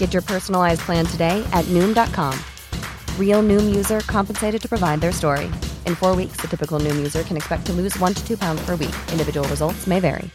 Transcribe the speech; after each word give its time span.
Get 0.00 0.14
your 0.14 0.22
personalized 0.22 0.80
plan 0.80 1.06
today 1.06 1.46
at 1.52 1.64
Noom.com. 1.66 2.32
Real 3.18 3.42
Noom 3.42 3.72
user 3.72 4.00
compensated 4.00 4.60
to 4.62 4.68
provide 4.68 5.00
their 5.00 5.12
story. 5.12 5.44
In 5.86 5.94
four 5.94 6.16
weeks, 6.16 6.40
the 6.40 6.48
typical 6.48 6.80
Noom 6.80 6.96
user 6.96 7.22
can 7.22 7.36
expect 7.36 7.66
to 7.66 7.72
lose 7.72 7.96
one 8.00 8.14
to 8.14 8.26
two 8.26 8.36
pounds 8.36 8.60
per 8.66 8.76
week. 8.76 8.96
Individual 9.12 9.46
results 9.48 9.86
may 9.86 10.00
vary. 10.00 10.28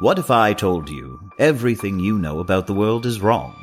What 0.00 0.18
if 0.18 0.30
I 0.30 0.52
told 0.54 0.88
you 0.88 1.30
everything 1.38 2.00
you 2.00 2.18
know 2.18 2.40
about 2.40 2.66
the 2.66 2.74
world 2.74 3.06
is 3.06 3.20
wrong? 3.20 3.54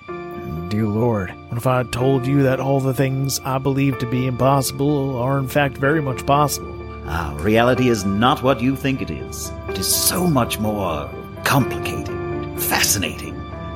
Dear 0.69 0.87
Lord, 0.87 1.31
what 1.49 1.57
if 1.57 1.67
I 1.67 1.83
told 1.83 2.25
you 2.27 2.43
that 2.43 2.59
all 2.61 2.79
the 2.79 2.93
things 2.93 3.41
I 3.43 3.57
believe 3.57 3.99
to 3.99 4.05
be 4.05 4.27
impossible 4.27 5.17
are 5.17 5.37
in 5.39 5.49
fact 5.49 5.77
very 5.77 6.01
much 6.01 6.25
possible? 6.25 6.75
Ah, 7.07 7.35
reality 7.41 7.89
is 7.89 8.05
not 8.05 8.43
what 8.43 8.61
you 8.61 8.75
think 8.75 9.01
it 9.01 9.09
is. 9.09 9.51
It 9.67 9.77
is 9.79 9.87
so 9.87 10.27
much 10.27 10.59
more 10.59 11.09
complicated, 11.43 12.16
fascinating, 12.57 13.35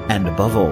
and 0.10 0.28
above 0.28 0.56
all, 0.56 0.70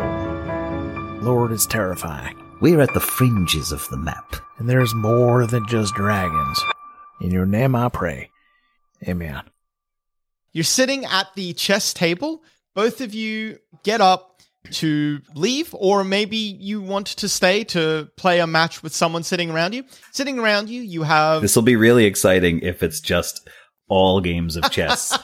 Lord, 1.21 1.51
it's 1.51 1.65
terrifying. 1.65 2.37
we're 2.61 2.81
at 2.81 2.93
the 2.93 2.99
fringes 2.99 3.71
of 3.71 3.87
the 3.89 3.97
map. 3.97 4.35
And 4.57 4.69
there's 4.69 4.93
more 4.93 5.45
than 5.45 5.67
just 5.67 5.93
dragons. 5.95 6.61
In 7.21 7.31
your 7.31 7.45
name 7.45 7.75
I 7.75 7.89
pray. 7.89 8.29
Amen. 9.07 9.41
You're 10.51 10.63
sitting 10.63 11.05
at 11.05 11.27
the 11.35 11.53
chess 11.53 11.93
table. 11.93 12.43
Both 12.75 13.01
of 13.01 13.13
you 13.13 13.59
get 13.83 14.01
up 14.01 14.41
to 14.71 15.21
leave, 15.35 15.73
or 15.77 16.03
maybe 16.03 16.37
you 16.37 16.81
want 16.81 17.07
to 17.07 17.29
stay 17.29 17.63
to 17.65 18.09
play 18.17 18.39
a 18.39 18.47
match 18.47 18.83
with 18.83 18.93
someone 18.93 19.23
sitting 19.23 19.49
around 19.49 19.73
you. 19.73 19.83
Sitting 20.11 20.37
around 20.39 20.69
you, 20.69 20.81
you 20.81 21.03
have. 21.03 21.41
This 21.41 21.55
will 21.55 21.63
be 21.63 21.75
really 21.75 22.05
exciting 22.05 22.59
if 22.59 22.83
it's 22.83 22.99
just 22.99 23.47
all 23.87 24.19
games 24.21 24.55
of 24.55 24.69
chess. 24.71 25.17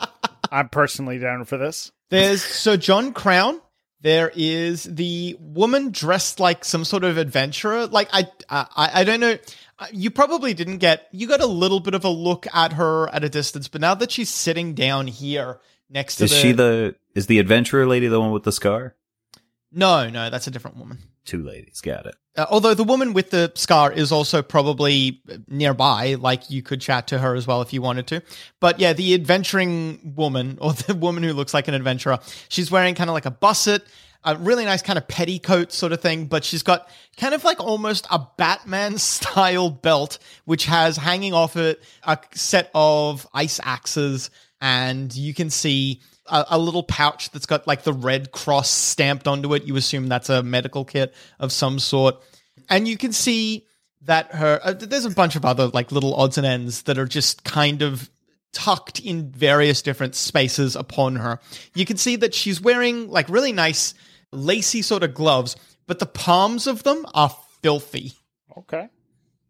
I'm 0.50 0.68
personally 0.68 1.18
down 1.18 1.44
for 1.44 1.56
this. 1.56 1.92
There's 2.12 2.44
Sir 2.44 2.76
John 2.76 3.14
Crown. 3.14 3.60
There 4.02 4.30
is 4.34 4.82
the 4.82 5.34
woman 5.40 5.92
dressed 5.92 6.40
like 6.40 6.64
some 6.64 6.84
sort 6.84 7.04
of 7.04 7.16
adventurer. 7.16 7.86
Like 7.86 8.08
I, 8.12 8.28
I, 8.50 8.90
I 8.94 9.04
don't 9.04 9.20
know. 9.20 9.38
Uh, 9.78 9.86
you 9.92 10.10
probably 10.10 10.52
didn't 10.52 10.78
get. 10.78 11.08
You 11.10 11.26
got 11.26 11.40
a 11.40 11.46
little 11.46 11.80
bit 11.80 11.94
of 11.94 12.04
a 12.04 12.10
look 12.10 12.46
at 12.52 12.74
her 12.74 13.08
at 13.08 13.24
a 13.24 13.30
distance, 13.30 13.68
but 13.68 13.80
now 13.80 13.94
that 13.94 14.10
she's 14.10 14.28
sitting 14.28 14.74
down 14.74 15.06
here 15.06 15.60
next 15.88 16.16
to 16.16 16.24
is 16.24 16.30
the, 16.30 16.36
she 16.36 16.52
the 16.52 16.94
is 17.14 17.28
the 17.28 17.38
adventurer 17.38 17.86
lady 17.86 18.08
the 18.08 18.20
one 18.20 18.30
with 18.30 18.42
the 18.42 18.52
scar? 18.52 18.94
No, 19.72 20.10
no, 20.10 20.28
that's 20.28 20.46
a 20.46 20.50
different 20.50 20.76
woman. 20.76 20.98
Two 21.24 21.42
ladies, 21.42 21.80
got 21.80 22.04
it. 22.04 22.14
Uh, 22.34 22.46
although 22.50 22.72
the 22.72 22.84
woman 22.84 23.12
with 23.12 23.30
the 23.30 23.52
scar 23.54 23.92
is 23.92 24.10
also 24.10 24.40
probably 24.40 25.20
nearby, 25.48 26.14
like 26.14 26.48
you 26.48 26.62
could 26.62 26.80
chat 26.80 27.06
to 27.08 27.18
her 27.18 27.34
as 27.34 27.46
well 27.46 27.60
if 27.60 27.72
you 27.72 27.82
wanted 27.82 28.06
to. 28.06 28.22
But 28.58 28.80
yeah, 28.80 28.94
the 28.94 29.14
adventuring 29.14 30.14
woman, 30.16 30.58
or 30.60 30.72
the 30.72 30.94
woman 30.94 31.22
who 31.22 31.32
looks 31.32 31.52
like 31.52 31.68
an 31.68 31.74
adventurer, 31.74 32.18
she's 32.48 32.70
wearing 32.70 32.94
kind 32.94 33.10
of 33.10 33.14
like 33.14 33.26
a 33.26 33.30
busset, 33.30 33.82
a 34.24 34.36
really 34.36 34.64
nice 34.64 34.82
kind 34.82 34.98
of 34.98 35.06
petticoat 35.08 35.72
sort 35.72 35.92
of 35.92 36.00
thing, 36.00 36.26
but 36.26 36.44
she's 36.44 36.62
got 36.62 36.88
kind 37.16 37.34
of 37.34 37.44
like 37.44 37.60
almost 37.60 38.06
a 38.10 38.26
Batman 38.38 38.96
style 38.98 39.68
belt, 39.68 40.18
which 40.44 40.64
has 40.66 40.96
hanging 40.96 41.34
off 41.34 41.56
it 41.56 41.82
a 42.04 42.18
set 42.32 42.70
of 42.74 43.26
ice 43.34 43.60
axes, 43.62 44.30
and 44.60 45.14
you 45.14 45.34
can 45.34 45.50
see 45.50 46.00
a, 46.26 46.44
a 46.50 46.58
little 46.58 46.82
pouch 46.82 47.30
that's 47.30 47.46
got 47.46 47.66
like 47.66 47.82
the 47.82 47.92
red 47.92 48.32
cross 48.32 48.70
stamped 48.70 49.26
onto 49.26 49.54
it. 49.54 49.64
You 49.64 49.76
assume 49.76 50.08
that's 50.08 50.30
a 50.30 50.42
medical 50.42 50.84
kit 50.84 51.14
of 51.38 51.52
some 51.52 51.78
sort. 51.78 52.16
And 52.68 52.86
you 52.86 52.96
can 52.96 53.12
see 53.12 53.66
that 54.02 54.34
her, 54.34 54.60
uh, 54.62 54.72
there's 54.72 55.04
a 55.04 55.10
bunch 55.10 55.36
of 55.36 55.44
other 55.44 55.68
like 55.68 55.92
little 55.92 56.14
odds 56.14 56.38
and 56.38 56.46
ends 56.46 56.82
that 56.82 56.98
are 56.98 57.06
just 57.06 57.44
kind 57.44 57.82
of 57.82 58.10
tucked 58.52 59.00
in 59.00 59.30
various 59.30 59.82
different 59.82 60.14
spaces 60.14 60.76
upon 60.76 61.16
her. 61.16 61.38
You 61.74 61.86
can 61.86 61.96
see 61.96 62.16
that 62.16 62.34
she's 62.34 62.60
wearing 62.60 63.08
like 63.08 63.28
really 63.28 63.52
nice 63.52 63.94
lacy 64.30 64.82
sort 64.82 65.02
of 65.02 65.14
gloves, 65.14 65.56
but 65.86 65.98
the 65.98 66.06
palms 66.06 66.66
of 66.66 66.82
them 66.82 67.06
are 67.14 67.34
filthy. 67.62 68.12
Okay. 68.56 68.88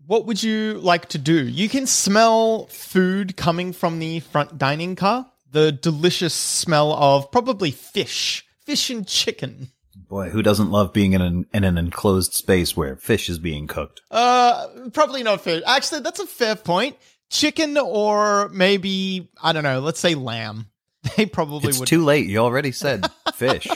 What 0.07 0.27
would 0.27 0.43
you 0.43 0.75
like 0.75 1.09
to 1.11 1.19
do? 1.19 1.47
You 1.47 1.69
can 1.69 1.87
smell 1.87 2.67
food 2.67 3.37
coming 3.37 3.73
from 3.73 3.99
the 3.99 4.21
front 4.21 4.59
dining 4.59 4.97
car. 4.97 5.32
The 5.53 5.71
delicious 5.71 6.35
smell 6.35 6.93
of 6.93 7.31
probably 7.31 7.71
fish, 7.71 8.45
fish 8.65 8.91
and 8.91 9.07
chicken. 9.07 9.69
Boy, 10.09 10.31
who 10.31 10.43
doesn't 10.43 10.71
love 10.71 10.93
being 10.93 11.13
in 11.13 11.21
an 11.23 11.47
in 11.53 11.65
an 11.65 11.77
enclosed 11.79 12.33
space 12.35 12.77
where 12.77 12.97
fish 12.97 13.29
is 13.29 13.39
being 13.39 13.67
cooked? 13.67 14.01
Uh, 14.11 14.67
probably 14.93 15.23
not 15.23 15.43
fish. 15.43 15.63
Actually, 15.67 16.01
that's 16.01 16.21
a 16.21 16.27
fair 16.27 16.57
point. 16.57 16.97
Chicken 17.31 17.79
or 17.79 18.49
maybe 18.51 19.31
I 19.43 19.53
don't 19.53 19.63
know. 19.63 19.81
Let's 19.81 20.01
say 20.01 20.15
lamb. 20.15 20.67
They 21.17 21.27
probably 21.27 21.69
It's 21.71 21.81
would. 21.81 21.89
too 21.89 22.05
late. 22.05 22.27
You 22.29 22.39
already 22.39 22.71
said 22.73 23.05
fish. 23.35 23.67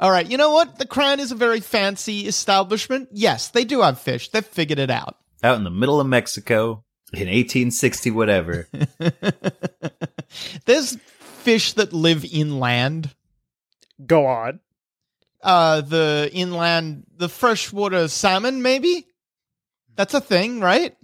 All 0.00 0.10
right. 0.10 0.30
You 0.30 0.36
know 0.36 0.52
what? 0.52 0.78
The 0.78 0.86
Crown 0.86 1.18
is 1.18 1.32
a 1.32 1.34
very 1.34 1.58
fancy 1.60 2.26
establishment. 2.28 3.08
Yes, 3.10 3.48
they 3.48 3.64
do 3.64 3.80
have 3.82 3.98
fish. 4.00 4.28
They've 4.30 4.44
figured 4.46 4.78
it 4.78 4.90
out. 4.90 5.16
Out 5.42 5.56
in 5.56 5.64
the 5.64 5.70
middle 5.70 6.00
of 6.00 6.06
Mexico 6.06 6.84
in 7.12 7.26
1860 7.28 8.10
whatever. 8.12 8.68
There's 10.66 10.96
fish 11.46 11.74
that 11.74 11.92
live 11.92 12.24
inland. 12.24 13.14
Go 14.04 14.26
on. 14.26 14.58
Uh, 15.40 15.80
the 15.80 16.28
inland, 16.32 17.04
the 17.16 17.28
freshwater 17.28 18.08
salmon, 18.08 18.62
maybe. 18.62 19.06
That's 19.94 20.12
a 20.12 20.20
thing, 20.20 20.58
right? 20.58 20.96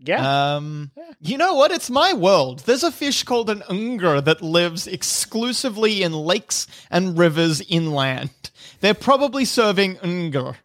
Yeah. 0.00 0.56
Um, 0.56 0.90
you 1.18 1.38
know 1.38 1.54
what? 1.54 1.70
It's 1.70 1.88
my 1.88 2.12
world. 2.12 2.58
There's 2.66 2.84
a 2.84 2.92
fish 2.92 3.22
called 3.22 3.48
an 3.48 3.62
unger 3.70 4.20
that 4.20 4.42
lives 4.42 4.86
exclusively 4.86 6.02
in 6.02 6.12
lakes 6.12 6.66
and 6.90 7.16
rivers 7.16 7.62
inland. 7.62 8.50
They're 8.80 8.92
probably 8.92 9.46
serving 9.46 9.96
unger. 10.02 10.56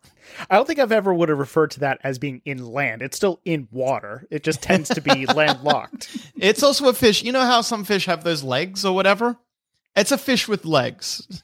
I 0.50 0.56
don't 0.56 0.66
think 0.66 0.80
I've 0.80 0.92
ever 0.92 1.14
would 1.14 1.30
have 1.30 1.38
referred 1.40 1.72
to 1.72 1.80
that 1.82 2.00
as 2.04 2.18
being 2.20 2.42
inland. 2.46 3.02
It's 3.02 3.18
still 3.18 3.40
in 3.46 3.68
water. 3.72 4.26
It 4.32 4.44
just 4.44 4.62
tends 4.62 4.90
to 4.90 5.02
be 5.02 5.26
landlocked. 5.36 6.10
It's 6.38 6.64
also 6.64 6.90
a 6.90 6.94
fish. 6.94 7.24
You 7.24 7.32
know 7.32 7.42
how 7.46 7.62
some 7.62 7.84
fish 7.84 8.06
have 8.06 8.24
those 8.24 8.44
legs 8.44 8.86
or 8.86 8.94
whatever? 8.96 9.38
It's 9.96 10.12
a 10.12 10.18
fish 10.18 10.48
with 10.48 10.66
legs. 10.66 11.44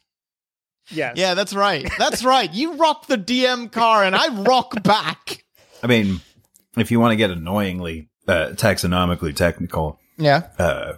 Yes. 0.92 1.14
Yeah, 1.18 1.34
that's 1.34 1.54
right. 1.54 1.90
That's 1.98 2.24
right. 2.26 2.52
You 2.54 2.74
rock 2.76 3.08
the 3.08 3.18
DM 3.18 3.72
car 3.72 4.04
and 4.04 4.16
I 4.16 4.28
rock 4.44 4.84
back. 4.84 5.44
I 5.82 5.88
mean, 5.88 6.20
if 6.78 6.92
you 6.92 7.00
want 7.00 7.14
to 7.14 7.16
get 7.16 7.32
annoyingly 7.32 8.10
uh, 8.28 8.50
taxonomically 8.54 9.36
technical, 9.36 10.00
Yeah. 10.18 10.48
uh, 10.60 10.94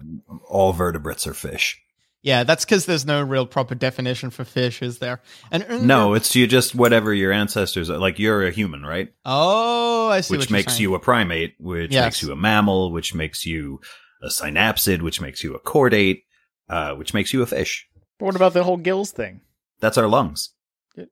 all 0.48 0.74
vertebrates 0.74 1.28
are 1.28 1.34
fish. 1.34 1.80
Yeah, 2.26 2.44
that's 2.44 2.66
because 2.66 2.88
there's 2.88 3.06
no 3.06 3.22
real 3.22 3.46
proper 3.46 3.76
definition 3.76 4.32
for 4.32 4.44
fish, 4.44 4.82
is 4.82 4.98
there? 4.98 5.22
And 5.52 5.86
No, 5.88 6.16
it's 6.16 6.36
you 6.36 6.48
just 6.48 6.74
whatever 6.74 7.14
your 7.14 7.32
ancestors 7.32 7.88
are. 7.92 8.00
Like 8.00 8.18
you're 8.18 8.48
a 8.48 8.52
human, 8.52 8.84
right? 8.84 9.14
Oh, 9.24 10.10
I 10.10 10.22
see. 10.22 10.32
which 10.34 10.40
what 10.40 10.50
you're 10.50 10.58
makes 10.58 10.80
you 10.80 10.96
a 10.96 11.00
primate, 11.00 11.54
which 11.60 11.92
Yes. 11.92 12.04
makes 12.04 12.24
you 12.24 12.32
a 12.32 12.36
mammal, 12.36 12.92
which 12.92 13.14
makes 13.14 13.46
you 13.46 13.80
a 14.24 14.30
synapsid, 14.30 15.04
which 15.04 15.22
makes 15.22 15.44
you 15.44 15.54
a 15.54 15.60
chordate, 15.60 16.24
uh, 16.68 16.96
which 16.96 17.14
makes 17.14 17.32
you 17.32 17.44
a 17.44 17.46
fish. 17.46 17.88
But 18.18 18.26
what 18.26 18.36
about 18.36 18.54
the 18.54 18.64
whole 18.64 18.78
gills 18.78 19.12
thing? 19.12 19.42
That's 19.80 19.98
our 20.00 20.08
lungs. 20.08 20.50
All 20.98 21.06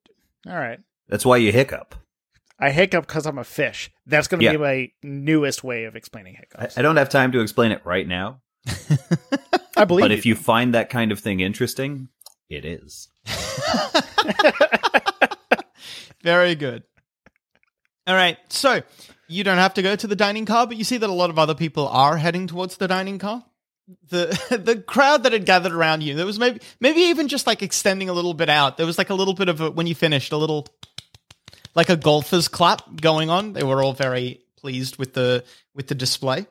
right. 0.55 0.79
That's 1.09 1.25
why 1.27 1.37
you 1.37 1.51
hiccup. 1.51 1.93
I 2.59 2.71
hiccup 2.71 3.05
because 3.05 3.27
I'm 3.27 3.37
a 3.37 3.43
fish. 3.43 3.91
That's 4.07 4.27
going 4.27 4.39
to 4.39 4.45
Yeah. 4.45 4.53
be 4.53 4.57
my 4.57 4.91
newest 5.03 5.63
way 5.63 5.83
of 5.83 5.95
explaining 5.95 6.37
I, 6.37 6.39
hiccups. 6.39 6.77
I 6.77 6.81
don't 6.81 6.95
have 6.97 7.09
time 7.09 7.31
to 7.33 7.39
explain 7.41 7.71
it 7.71 7.81
right 7.85 8.07
now, 8.07 8.41
I, 9.77 9.85
believe 9.85 10.03
but 10.03 10.11
if 10.11 10.25
you 10.25 10.35
find 10.35 10.73
that 10.73 10.89
kind 10.89 11.11
of 11.11 11.19
thing 11.19 11.39
interesting, 11.39 12.09
it 12.49 12.65
is. 12.65 13.09
Very 16.23 16.55
good. 16.55 16.83
All 18.07 18.15
right. 18.15 18.37
So 18.49 18.81
you 19.27 19.43
don't 19.43 19.57
have 19.57 19.73
to 19.75 19.81
go 19.81 19.95
to 19.95 20.07
the 20.07 20.15
dining 20.15 20.45
car, 20.45 20.67
but 20.67 20.77
you 20.77 20.83
see 20.83 20.97
that 20.97 21.09
a 21.09 21.13
lot 21.13 21.29
of 21.29 21.39
other 21.39 21.55
people 21.55 21.87
are 21.87 22.17
heading 22.17 22.47
towards 22.47 22.77
the 22.77 22.87
dining 22.87 23.19
car. 23.19 23.43
The 24.09 24.27
the 24.63 24.77
crowd 24.77 25.23
that 25.23 25.33
had 25.33 25.45
gathered 25.45 25.73
around 25.73 26.03
you, 26.03 26.15
there 26.15 26.25
was 26.25 26.39
maybe 26.39 26.61
maybe 26.79 27.01
even 27.01 27.27
just 27.27 27.47
like 27.47 27.61
extending 27.61 28.09
a 28.09 28.13
little 28.13 28.33
bit 28.33 28.49
out. 28.49 28.77
There 28.77 28.85
was 28.85 28.97
like 28.97 29.09
a 29.09 29.13
little 29.15 29.33
bit 29.33 29.49
of 29.49 29.59
a, 29.59 29.71
when 29.71 29.87
you 29.87 29.95
finished, 29.95 30.31
a 30.31 30.37
little 30.37 30.67
like 31.75 31.89
a 31.89 31.97
golfer's 31.97 32.47
clap 32.47 32.95
going 32.95 33.29
on. 33.29 33.53
They 33.53 33.63
were 33.63 33.83
all 33.83 33.93
very 33.93 34.41
pleased 34.57 34.97
with 34.97 35.13
the 35.13 35.43
with 35.73 35.87
the 35.87 35.95
display. 35.95 36.47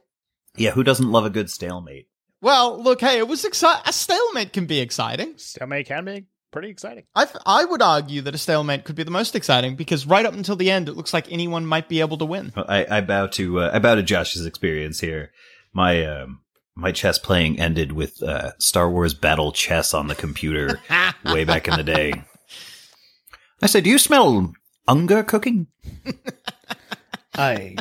Yeah, 0.57 0.73
who 0.73 0.85
doesn't 0.85 1.11
love 1.11 1.25
a 1.25 1.31
good 1.31 1.51
stalemate? 1.51 2.09
Well, 2.41 2.83
look, 2.83 3.01
hey, 3.01 3.19
it 3.19 3.29
was 3.29 3.45
exciting. 3.45 3.83
A 3.87 3.93
stalemate 3.93 4.53
can 4.53 4.67
be 4.67 4.81
exciting. 4.81 5.35
Stalemate 5.37 5.87
can 5.87 6.05
be 6.05 6.27
pretty 6.51 6.69
exciting. 6.69 7.05
I 7.15 7.27
I 7.47 7.65
would 7.65 7.83
argue 7.83 8.21
that 8.23 8.35
a 8.35 8.39
stalemate 8.39 8.85
could 8.85 8.97
be 8.97 9.05
the 9.05 9.11
most 9.11 9.35
exciting 9.35 9.77
because 9.77 10.07
right 10.07 10.27
up 10.27 10.35
until 10.35 10.57
the 10.57 10.71
end, 10.71 10.89
it 10.89 10.97
looks 10.97 11.15
like 11.15 11.31
anyone 11.31 11.65
might 11.65 11.89
be 11.89 12.01
able 12.01 12.19
to 12.19 12.25
win. 12.25 12.53
I, 12.57 12.99
I 12.99 13.01
bow 13.01 13.29
to 13.29 13.61
uh, 13.61 13.71
I 13.73 13.79
bow 13.79 13.95
to 13.95 14.03
Josh's 14.03 14.45
experience 14.45 15.01
here. 15.01 15.33
My 15.73 16.05
um, 16.05 16.41
my 16.75 16.93
chess 16.93 17.19
playing 17.19 17.61
ended 17.61 17.93
with 17.93 18.23
uh, 18.23 18.53
Star 18.59 18.91
Wars 18.91 19.15
Battle 19.15 19.53
Chess 19.53 19.95
on 19.95 20.09
the 20.09 20.15
computer 20.15 20.81
way 21.25 21.45
back 21.45 21.69
in 21.69 21.77
the 21.77 21.85
day. 21.85 22.25
I 23.61 23.67
said, 23.67 23.85
do 23.85 23.91
you 23.91 23.99
smell 23.99 24.53
Unger 24.89 25.23
cooking? 25.23 25.69
I 27.35 27.77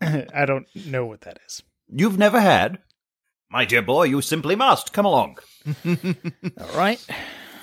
I 0.00 0.44
don't 0.46 0.66
know 0.74 1.06
what 1.06 1.22
that 1.22 1.38
is. 1.46 1.62
You've 1.96 2.18
never 2.18 2.40
had? 2.40 2.78
My 3.50 3.64
dear 3.64 3.82
boy, 3.82 4.04
you 4.04 4.20
simply 4.20 4.56
must. 4.56 4.92
Come 4.92 5.06
along. 5.06 5.38
All 5.86 6.76
right. 6.76 7.04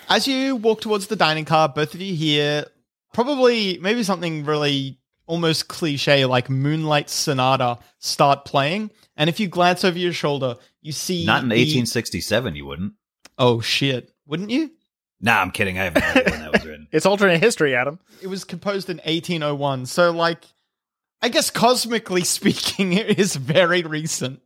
As 0.09 0.27
you 0.27 0.55
walk 0.55 0.81
towards 0.81 1.07
the 1.07 1.15
dining 1.17 1.45
car, 1.45 1.67
both 1.69 1.93
of 1.93 2.01
you 2.01 2.15
hear 2.15 2.65
probably 3.13 3.77
maybe 3.79 4.03
something 4.03 4.45
really 4.45 4.99
almost 5.25 5.67
cliche 5.67 6.25
like 6.25 6.49
Moonlight 6.49 7.09
Sonata 7.09 7.79
start 7.99 8.45
playing. 8.45 8.91
And 9.17 9.29
if 9.29 9.39
you 9.39 9.47
glance 9.47 9.83
over 9.83 9.97
your 9.97 10.13
shoulder, 10.13 10.55
you 10.81 10.91
see 10.93 11.25
Not 11.25 11.43
in 11.43 11.49
the- 11.49 11.55
1867, 11.55 12.55
you 12.55 12.65
wouldn't. 12.65 12.93
Oh 13.37 13.59
shit, 13.59 14.11
wouldn't 14.25 14.49
you? 14.49 14.71
Nah, 15.19 15.41
I'm 15.41 15.51
kidding. 15.51 15.77
I 15.77 15.83
have 15.85 15.95
no 15.95 16.01
idea 16.01 16.23
when 16.31 16.39
that 16.41 16.51
was 16.53 16.65
written. 16.65 16.87
It's 16.91 17.05
alternate 17.05 17.39
history, 17.39 17.73
Adam. 17.75 17.99
It 18.21 18.27
was 18.27 18.43
composed 18.43 18.89
in 18.89 18.97
1801. 18.97 19.85
So 19.85 20.11
like 20.11 20.43
I 21.21 21.29
guess 21.29 21.50
cosmically 21.50 22.23
speaking, 22.25 22.94
it 22.94 23.19
is 23.19 23.35
very 23.35 23.83
recent. 23.83 24.41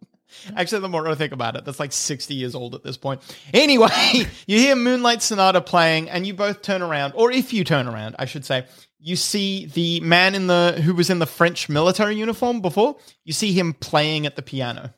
Actually, 0.55 0.81
the 0.81 0.89
more 0.89 1.07
I 1.07 1.15
think 1.15 1.31
about 1.31 1.55
it, 1.55 1.65
that's 1.65 1.79
like 1.79 1.93
60 1.93 2.33
years 2.33 2.55
old 2.55 2.75
at 2.75 2.83
this 2.83 2.97
point. 2.97 3.21
Anyway, 3.53 3.89
you 4.47 4.59
hear 4.59 4.75
Moonlight 4.75 5.21
Sonata 5.21 5.61
playing, 5.61 6.09
and 6.09 6.27
you 6.27 6.33
both 6.33 6.61
turn 6.61 6.81
around, 6.81 7.13
or 7.15 7.31
if 7.31 7.53
you 7.53 7.63
turn 7.63 7.87
around, 7.87 8.15
I 8.19 8.25
should 8.25 8.45
say, 8.45 8.65
you 8.99 9.15
see 9.15 9.67
the 9.67 9.99
man 10.01 10.35
in 10.35 10.47
the 10.47 10.81
who 10.83 10.93
was 10.93 11.09
in 11.09 11.19
the 11.19 11.25
French 11.25 11.69
military 11.69 12.15
uniform 12.15 12.61
before. 12.61 12.97
You 13.23 13.33
see 13.33 13.53
him 13.53 13.73
playing 13.73 14.25
at 14.25 14.35
the 14.35 14.41
piano. 14.41 14.93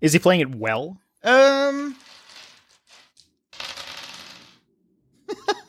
Is 0.00 0.12
he 0.12 0.18
playing 0.18 0.42
it 0.42 0.54
well? 0.54 0.98
Um, 1.22 1.96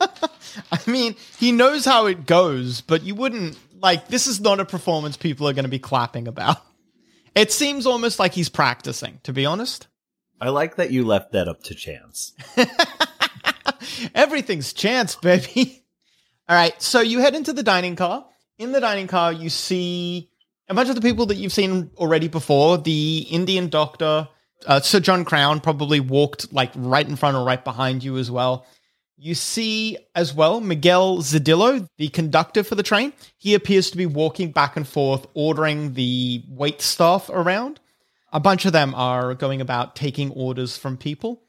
I 0.00 0.78
mean, 0.86 1.16
he 1.38 1.50
knows 1.52 1.84
how 1.84 2.06
it 2.06 2.26
goes, 2.26 2.82
but 2.82 3.02
you 3.02 3.14
wouldn't 3.14 3.56
like. 3.86 4.08
This 4.08 4.26
is 4.26 4.40
not 4.40 4.60
a 4.60 4.64
performance 4.64 5.16
people 5.16 5.48
are 5.48 5.52
going 5.52 5.64
to 5.64 5.70
be 5.70 5.78
clapping 5.78 6.28
about. 6.28 6.58
It 7.36 7.52
seems 7.52 7.84
almost 7.84 8.18
like 8.18 8.32
he's 8.32 8.48
practicing, 8.48 9.20
to 9.24 9.32
be 9.34 9.44
honest. 9.44 9.88
I 10.40 10.48
like 10.48 10.76
that 10.76 10.90
you 10.90 11.04
left 11.04 11.32
that 11.32 11.48
up 11.48 11.62
to 11.64 11.74
chance. 11.74 12.32
Everything's 14.14 14.72
chance, 14.72 15.16
baby. 15.16 15.84
All 16.48 16.56
right, 16.56 16.80
so 16.80 17.00
you 17.00 17.18
head 17.18 17.34
into 17.34 17.52
the 17.52 17.62
dining 17.62 17.94
car. 17.94 18.26
In 18.58 18.72
the 18.72 18.80
dining 18.80 19.06
car, 19.06 19.34
you 19.34 19.50
see 19.50 20.30
a 20.70 20.74
bunch 20.74 20.88
of 20.88 20.94
the 20.94 21.02
people 21.02 21.26
that 21.26 21.36
you've 21.36 21.52
seen 21.52 21.90
already 21.98 22.28
before. 22.28 22.78
The 22.78 23.26
Indian 23.30 23.68
doctor, 23.68 24.28
uh, 24.66 24.80
Sir 24.80 25.00
John 25.00 25.26
Crown, 25.26 25.60
probably 25.60 26.00
walked 26.00 26.54
like 26.54 26.72
right 26.74 27.06
in 27.06 27.16
front 27.16 27.36
or 27.36 27.44
right 27.44 27.62
behind 27.62 28.02
you 28.02 28.16
as 28.16 28.30
well. 28.30 28.66
You 29.18 29.34
see 29.34 29.96
as 30.14 30.34
well 30.34 30.60
Miguel 30.60 31.18
Zedillo, 31.18 31.88
the 31.96 32.08
conductor 32.08 32.62
for 32.62 32.74
the 32.74 32.82
train. 32.82 33.14
He 33.38 33.54
appears 33.54 33.90
to 33.90 33.96
be 33.96 34.04
walking 34.04 34.52
back 34.52 34.76
and 34.76 34.86
forth, 34.86 35.26
ordering 35.32 35.94
the 35.94 36.44
wait 36.48 36.82
staff 36.82 37.30
around. 37.30 37.80
A 38.32 38.40
bunch 38.40 38.66
of 38.66 38.72
them 38.72 38.94
are 38.94 39.34
going 39.34 39.62
about 39.62 39.96
taking 39.96 40.30
orders 40.32 40.76
from 40.76 40.98
people. 40.98 41.42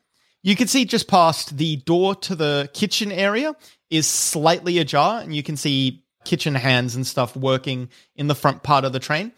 You 0.43 0.55
can 0.55 0.67
see 0.67 0.85
just 0.85 1.09
past 1.09 1.57
the 1.57 1.75
door 1.77 2.15
to 2.15 2.35
the 2.35 2.69
kitchen 2.73 3.11
area 3.11 3.53
is 3.89 4.07
slightly 4.07 4.77
ajar, 4.77 5.19
and 5.19 5.35
you 5.35 5.43
can 5.43 5.57
see 5.57 6.05
kitchen 6.23 6.55
hands 6.55 6.95
and 6.95 7.05
stuff 7.05 7.35
working 7.35 7.89
in 8.15 8.27
the 8.27 8.35
front 8.35 8.63
part 8.63 8.85
of 8.85 8.93
the 8.93 8.99
train. 8.99 9.33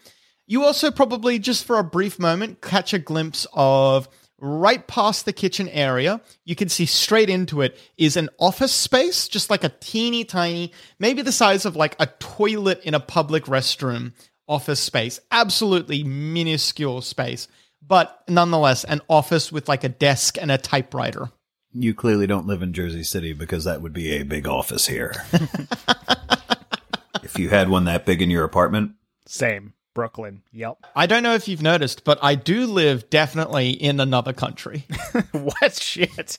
You 0.46 0.64
also 0.64 0.90
probably, 0.90 1.40
just 1.40 1.64
for 1.64 1.78
a 1.78 1.84
brief 1.84 2.18
moment, 2.18 2.60
catch 2.60 2.92
a 2.92 2.98
glimpse 2.98 3.46
of 3.52 4.08
right 4.40 4.86
past 4.86 5.24
the 5.24 5.32
kitchen 5.32 5.68
area. 5.68 6.20
You 6.44 6.56
can 6.56 6.68
see 6.68 6.86
straight 6.86 7.30
into 7.30 7.60
it 7.60 7.78
is 7.96 8.16
an 8.16 8.30
office 8.38 8.72
space, 8.72 9.28
just 9.28 9.50
like 9.50 9.64
a 9.64 9.72
teeny 9.80 10.24
tiny, 10.24 10.72
maybe 10.98 11.22
the 11.22 11.32
size 11.32 11.64
of 11.64 11.76
like 11.76 11.96
a 11.98 12.06
toilet 12.06 12.80
in 12.84 12.94
a 12.94 13.00
public 13.00 13.44
restroom 13.44 14.12
office 14.48 14.80
space. 14.80 15.20
Absolutely 15.30 16.02
minuscule 16.02 17.02
space, 17.02 17.48
but 17.86 18.22
nonetheless, 18.28 18.84
an 18.84 19.00
office 19.08 19.52
with 19.52 19.68
like 19.68 19.84
a 19.84 19.88
desk 19.88 20.36
and 20.40 20.50
a 20.50 20.58
typewriter. 20.58 21.30
You 21.72 21.94
clearly 21.94 22.26
don't 22.26 22.48
live 22.48 22.62
in 22.62 22.72
Jersey 22.72 23.04
City 23.04 23.32
because 23.32 23.64
that 23.64 23.80
would 23.80 23.92
be 23.92 24.10
a 24.16 24.24
big 24.24 24.48
office 24.48 24.88
here. 24.88 25.14
if 27.22 27.38
you 27.38 27.48
had 27.48 27.68
one 27.68 27.84
that 27.84 28.04
big 28.06 28.20
in 28.20 28.30
your 28.30 28.44
apartment, 28.44 28.92
Same. 29.26 29.74
Brooklyn. 29.94 30.42
Yep. 30.52 30.78
I 30.94 31.06
don't 31.06 31.22
know 31.22 31.34
if 31.34 31.48
you've 31.48 31.62
noticed, 31.62 32.04
but 32.04 32.18
I 32.22 32.34
do 32.34 32.66
live 32.66 33.10
definitely 33.10 33.70
in 33.70 34.00
another 34.00 34.32
country. 34.32 34.86
what 35.32 35.74
shit? 35.74 36.38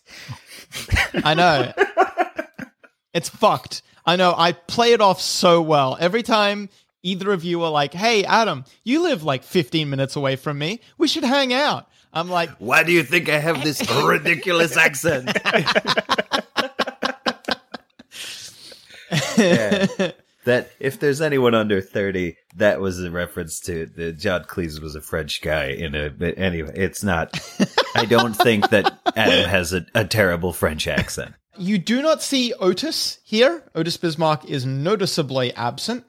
I 1.24 1.34
know. 1.34 1.74
it's 3.14 3.30
fucked. 3.30 3.82
I 4.06 4.16
know. 4.16 4.34
I 4.38 4.54
play 4.54 4.94
it 4.94 5.02
off 5.02 5.22
so 5.22 5.62
well. 5.62 5.98
Every 6.00 6.24
time 6.24 6.70
either 7.04 7.32
of 7.32 7.44
you 7.44 7.62
are 7.64 7.72
like, 7.72 7.94
hey, 7.94 8.24
Adam, 8.24 8.66
you 8.84 9.04
live 9.04 9.24
like 9.24 9.44
15 9.44 9.90
minutes 9.90 10.16
away 10.16 10.36
from 10.36 10.58
me. 10.58 10.82
We 10.98 11.08
should 11.08 11.24
hang 11.24 11.54
out. 11.54 11.88
I'm 12.14 12.30
like, 12.30 12.50
why 12.60 12.84
do 12.84 12.92
you 12.92 13.04
think 13.04 13.30
I 13.30 13.40
have 13.40 13.64
this 13.64 13.82
ridiculous 14.04 14.78
accent? 14.78 15.38
Yeah. 19.38 19.88
That 20.46 20.72
if 20.80 21.00
there's 21.00 21.22
anyone 21.22 21.54
under 21.54 21.82
thirty, 21.82 22.38
that 22.56 22.82
was 22.82 23.04
a 23.04 23.12
reference 23.12 23.60
to 23.62 23.86
the 23.86 24.12
John 24.12 24.44
Cleese 24.46 24.82
was 24.82 24.96
a 24.96 25.02
French 25.02 25.42
guy 25.42 25.66
in 25.68 25.94
a. 25.96 26.10
But 26.10 26.38
anyway, 26.38 26.72
it's 26.76 27.04
not. 27.04 27.40
I 27.96 28.06
don't 28.06 28.34
think 28.34 28.70
that 28.70 28.98
Adam 29.16 29.50
has 29.50 29.74
a, 29.74 29.86
a 29.94 30.06
terrible 30.06 30.54
French 30.54 30.88
accent. 30.88 31.36
you 31.58 31.78
do 31.78 32.02
not 32.02 32.22
see 32.24 32.54
Otis 32.60 33.20
here. 33.24 33.64
Otis 33.76 33.98
Bismarck 33.98 34.46
is 34.46 34.66
noticeably 34.66 35.54
absent. 35.54 36.06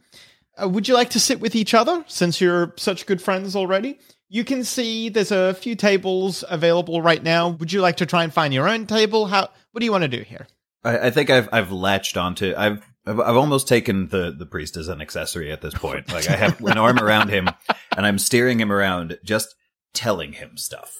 Uh, 0.62 0.68
would 0.68 0.86
you 0.88 0.94
like 0.94 1.10
to 1.10 1.20
sit 1.20 1.40
with 1.40 1.54
each 1.54 1.74
other 1.74 2.04
since 2.06 2.40
you're 2.40 2.72
such 2.76 3.06
good 3.06 3.20
friends 3.22 3.56
already? 3.56 3.98
You 4.28 4.44
can 4.44 4.64
see 4.64 5.08
there's 5.10 5.32
a 5.32 5.54
few 5.54 5.74
tables 5.74 6.44
available 6.48 7.02
right 7.02 7.22
now. 7.22 7.48
Would 7.50 7.72
you 7.72 7.80
like 7.82 7.96
to 7.98 8.06
try 8.06 8.24
and 8.24 8.32
find 8.32 8.54
your 8.54 8.68
own 8.68 8.86
table? 8.86 9.26
How? 9.26 9.48
What 9.72 9.80
do 9.80 9.84
you 9.84 9.92
want 9.92 10.02
to 10.02 10.08
do 10.08 10.22
here? 10.22 10.46
I, 10.84 11.06
I 11.08 11.10
think 11.10 11.28
I've 11.30 11.48
I've 11.52 11.72
latched 11.72 12.16
onto 12.16 12.54
I've 12.56 12.82
I've, 13.06 13.20
I've 13.20 13.36
almost 13.36 13.68
taken 13.68 14.08
the 14.08 14.34
the 14.36 14.46
priest 14.46 14.76
as 14.76 14.88
an 14.88 15.00
accessory 15.00 15.50
at 15.52 15.60
this 15.60 15.74
point. 15.74 16.12
Like 16.12 16.28
I 16.28 16.36
have 16.36 16.60
an 16.60 16.78
arm 16.78 16.98
around 16.98 17.28
him 17.28 17.48
and 17.96 18.06
I'm 18.06 18.18
steering 18.18 18.60
him 18.60 18.72
around, 18.72 19.18
just 19.24 19.54
telling 19.94 20.32
him 20.32 20.56
stuff. 20.56 20.96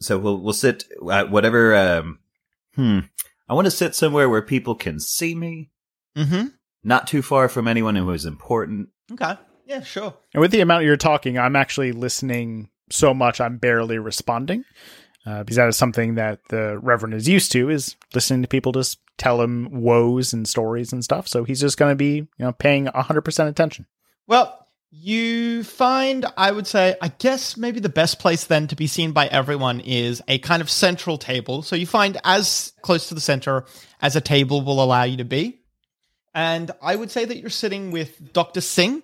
So 0.00 0.18
we'll 0.18 0.40
we'll 0.40 0.52
sit 0.52 0.84
at 1.10 1.30
whatever. 1.30 1.74
Um, 1.74 2.18
hmm. 2.74 3.00
I 3.48 3.54
want 3.54 3.66
to 3.66 3.70
sit 3.70 3.94
somewhere 3.94 4.28
where 4.28 4.42
people 4.42 4.74
can 4.74 4.98
see 5.00 5.34
me, 5.34 5.70
Mm-hmm. 6.16 6.48
not 6.84 7.06
too 7.06 7.22
far 7.22 7.48
from 7.48 7.66
anyone 7.66 7.96
who 7.96 8.10
is 8.10 8.24
important. 8.26 8.88
Okay. 9.10 9.36
Yeah, 9.66 9.82
sure. 9.82 10.14
And 10.34 10.40
with 10.40 10.50
the 10.50 10.60
amount 10.60 10.84
you're 10.84 10.96
talking, 10.96 11.38
I'm 11.38 11.56
actually 11.56 11.92
listening 11.92 12.68
so 12.90 13.14
much 13.14 13.40
I'm 13.40 13.56
barely 13.58 13.98
responding. 13.98 14.64
Uh, 15.24 15.44
because 15.44 15.56
that 15.56 15.68
is 15.68 15.76
something 15.76 16.16
that 16.16 16.40
the 16.48 16.78
Reverend 16.78 17.14
is 17.14 17.28
used 17.28 17.52
to 17.52 17.70
is 17.70 17.96
listening 18.12 18.42
to 18.42 18.48
people 18.48 18.72
just 18.72 18.98
tell 19.18 19.40
him 19.40 19.68
woes 19.70 20.32
and 20.32 20.48
stories 20.48 20.92
and 20.92 21.04
stuff. 21.04 21.28
So 21.28 21.44
he's 21.44 21.60
just 21.60 21.78
going 21.78 21.92
to 21.92 21.96
be, 21.96 22.14
you 22.14 22.28
know, 22.38 22.52
paying 22.52 22.86
100% 22.86 23.48
attention. 23.48 23.86
Well, 24.26 24.66
you 24.90 25.64
find, 25.64 26.26
I 26.36 26.50
would 26.50 26.66
say, 26.66 26.96
I 27.00 27.08
guess 27.08 27.56
maybe 27.56 27.80
the 27.80 27.88
best 27.88 28.18
place 28.18 28.44
then 28.44 28.66
to 28.66 28.76
be 28.76 28.86
seen 28.86 29.12
by 29.12 29.26
everyone 29.26 29.80
is 29.80 30.20
a 30.28 30.38
kind 30.38 30.60
of 30.60 30.68
central 30.68 31.16
table. 31.16 31.62
So 31.62 31.76
you 31.76 31.86
find 31.86 32.18
as 32.24 32.72
close 32.82 33.08
to 33.08 33.14
the 33.14 33.20
center 33.20 33.64
as 34.00 34.16
a 34.16 34.20
table 34.20 34.62
will 34.62 34.82
allow 34.82 35.04
you 35.04 35.16
to 35.18 35.24
be. 35.24 35.60
And 36.34 36.70
I 36.82 36.96
would 36.96 37.10
say 37.10 37.24
that 37.24 37.38
you're 37.38 37.50
sitting 37.50 37.90
with 37.90 38.32
Dr. 38.32 38.60
Singh, 38.60 39.02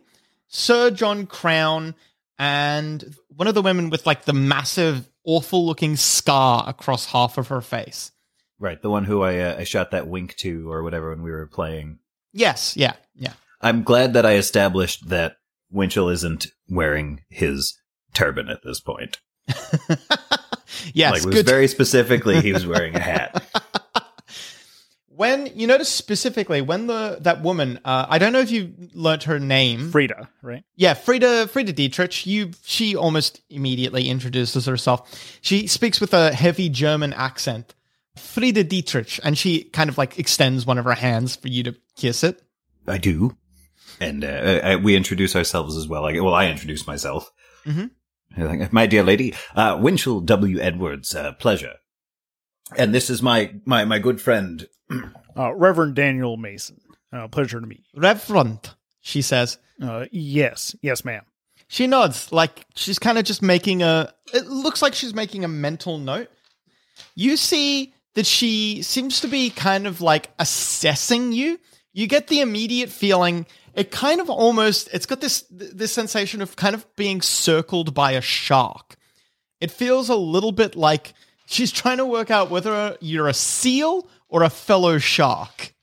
Sir 0.49 0.91
John 0.91 1.27
Crown, 1.27 1.95
and 2.39 3.17
one 3.29 3.49
of 3.49 3.55
the 3.55 3.63
women 3.63 3.89
with 3.89 4.07
like 4.07 4.25
the 4.25 4.33
massive, 4.33 5.09
awful 5.29 5.67
looking 5.67 5.95
scar 5.95 6.65
across 6.67 7.07
half 7.07 7.37
of 7.39 7.49
her 7.49 7.61
face. 7.61 8.11
Right, 8.59 8.81
the 8.81 8.91
one 8.91 9.05
who 9.05 9.23
I 9.23 9.39
uh, 9.39 9.57
I 9.59 9.65
shot 9.65 9.93
that 9.93 10.09
wink 10.09 10.35
to 10.37 10.73
or 10.73 10.83
whatever 10.83 11.11
when 11.11 11.23
we 11.23 11.31
were 11.31 11.47
playing. 11.47 11.99
Yes, 12.33 12.77
yeah, 12.77 12.95
yeah. 13.15 13.35
I'm 13.61 13.85
glad 13.85 14.15
that 14.15 14.27
I 14.27 14.35
established 14.35 15.09
that 15.11 15.37
Winchell 15.71 16.09
isn't 16.09 16.49
wearing 16.69 17.21
his 17.29 17.79
turban 18.15 18.49
at 18.49 18.63
this 18.65 18.81
point. 18.81 19.19
yes, 20.93 21.13
like, 21.13 21.23
it 21.23 21.27
was 21.27 21.43
very 21.43 21.69
specifically, 21.69 22.41
he 22.41 22.53
was 22.53 22.67
wearing 22.67 22.95
a 22.97 23.01
hat. 23.01 23.45
When 25.19 25.51
you 25.55 25.67
notice 25.67 25.89
specifically 25.89 26.61
when 26.61 26.87
the 26.87 27.19
that 27.21 27.43
woman, 27.43 27.81
uh, 27.85 28.07
I 28.09 28.19
don't 28.19 28.33
know 28.33 28.39
if 28.39 28.51
you 28.53 28.73
learnt 28.95 29.25
her 29.25 29.41
name. 29.41 29.91
Frida, 29.91 30.29
right? 30.43 30.63
Yeah, 30.77 30.95
Frida 30.95 31.49
Frida 31.49 31.73
Dietrich. 31.73 32.25
You 32.25 32.53
she 32.65 32.95
almost 32.95 33.41
immediately 33.51 34.09
introduces 34.09 34.67
herself. 34.67 35.39
She 35.41 35.67
speaks 35.67 36.01
with 36.01 36.15
a 36.15 36.33
heavy 36.33 36.69
German 36.69 37.13
accent. 37.13 37.75
Frida 38.17 38.65
Dietrich, 38.65 39.21
and 39.25 39.37
she 39.37 39.65
kind 39.65 39.91
of 39.91 39.99
like 39.99 40.19
extends 40.19 40.65
one 40.65 40.79
of 40.79 40.85
her 40.85 40.95
hands 40.95 41.37
for 41.37 41.49
you 41.49 41.63
to 41.65 41.75
kiss 41.97 42.23
it. 42.25 42.41
I 42.87 42.99
do. 42.99 43.37
And 44.01 44.25
uh, 44.25 44.29
uh, 44.29 44.79
we 44.83 44.95
introduce 44.97 45.35
ourselves 45.35 45.77
as 45.77 45.89
well. 45.89 46.03
Like, 46.03 46.15
well, 46.15 46.35
I 46.35 46.47
introduce 46.47 46.87
myself. 46.87 47.31
Mhm. 47.67 47.91
My 48.73 48.87
dear 48.87 49.03
lady, 49.03 49.35
uh, 49.57 49.79
Winchell 49.81 50.21
W. 50.21 50.61
Edwards, 50.61 51.15
uh, 51.15 51.33
pleasure. 51.33 51.75
And 52.77 52.95
this 52.95 53.11
is 53.11 53.23
my, 53.23 53.55
my, 53.65 53.85
my 53.85 53.99
good 53.99 54.21
friend. 54.21 54.69
Uh, 55.37 55.55
Reverend 55.55 55.95
Daniel 55.95 56.37
Mason. 56.37 56.81
Uh, 57.13 57.29
pleasure 57.29 57.61
to 57.61 57.67
meet 57.67 57.85
Reverend, 57.95 58.75
she 59.01 59.23
says. 59.23 59.59
Uh, 59.81 60.07
yes, 60.11 60.77
yes, 60.83 61.05
ma'am. 61.05 61.25
She 61.69 61.87
nods, 61.87 62.33
like 62.33 62.67
she's 62.75 62.99
kind 62.99 63.19
of 63.19 63.25
just 63.25 63.43
making 63.43 63.83
a. 63.83 64.13
It 64.33 64.47
looks 64.47 64.83
like 64.83 64.95
she's 64.95 65.15
making 65.15 65.45
a 65.45 65.49
mental 65.49 65.99
note. 65.99 66.29
You 67.15 67.37
see 67.37 67.95
that 68.15 68.27
she 68.27 68.83
seems 68.83 69.21
to 69.21 69.29
be 69.29 69.51
kind 69.51 69.87
of 69.87 70.01
like 70.01 70.31
assessing 70.39 71.33
you. 71.33 71.61
You 71.93 72.07
get 72.07 72.29
the 72.29 72.41
immediate 72.41 72.91
feeling. 72.91 73.47
It 73.75 73.91
kind 73.91 74.21
of 74.21 74.31
almost. 74.31 74.89
It's 74.93 75.07
got 75.07 75.21
this 75.21 75.45
this 75.51 75.93
sensation 75.93 76.43
of 76.43 76.57
kind 76.57 76.75
of 76.75 76.85
being 76.97 77.21
circled 77.21 77.95
by 77.95 78.13
a 78.13 78.21
shark. 78.21 78.97
It 79.61 79.71
feels 79.71 80.09
a 80.09 80.17
little 80.17 80.53
bit 80.53 80.75
like 80.75 81.13
she's 81.49 81.73
trying 81.73 81.97
to 81.97 82.07
work 82.07 82.31
out 82.31 82.51
whether 82.51 82.97
you're 83.01 83.29
a 83.29 83.35
seal 83.35 84.09
or 84.29 84.43
a 84.43 84.51
fellow 84.51 84.99
shark 84.99 85.75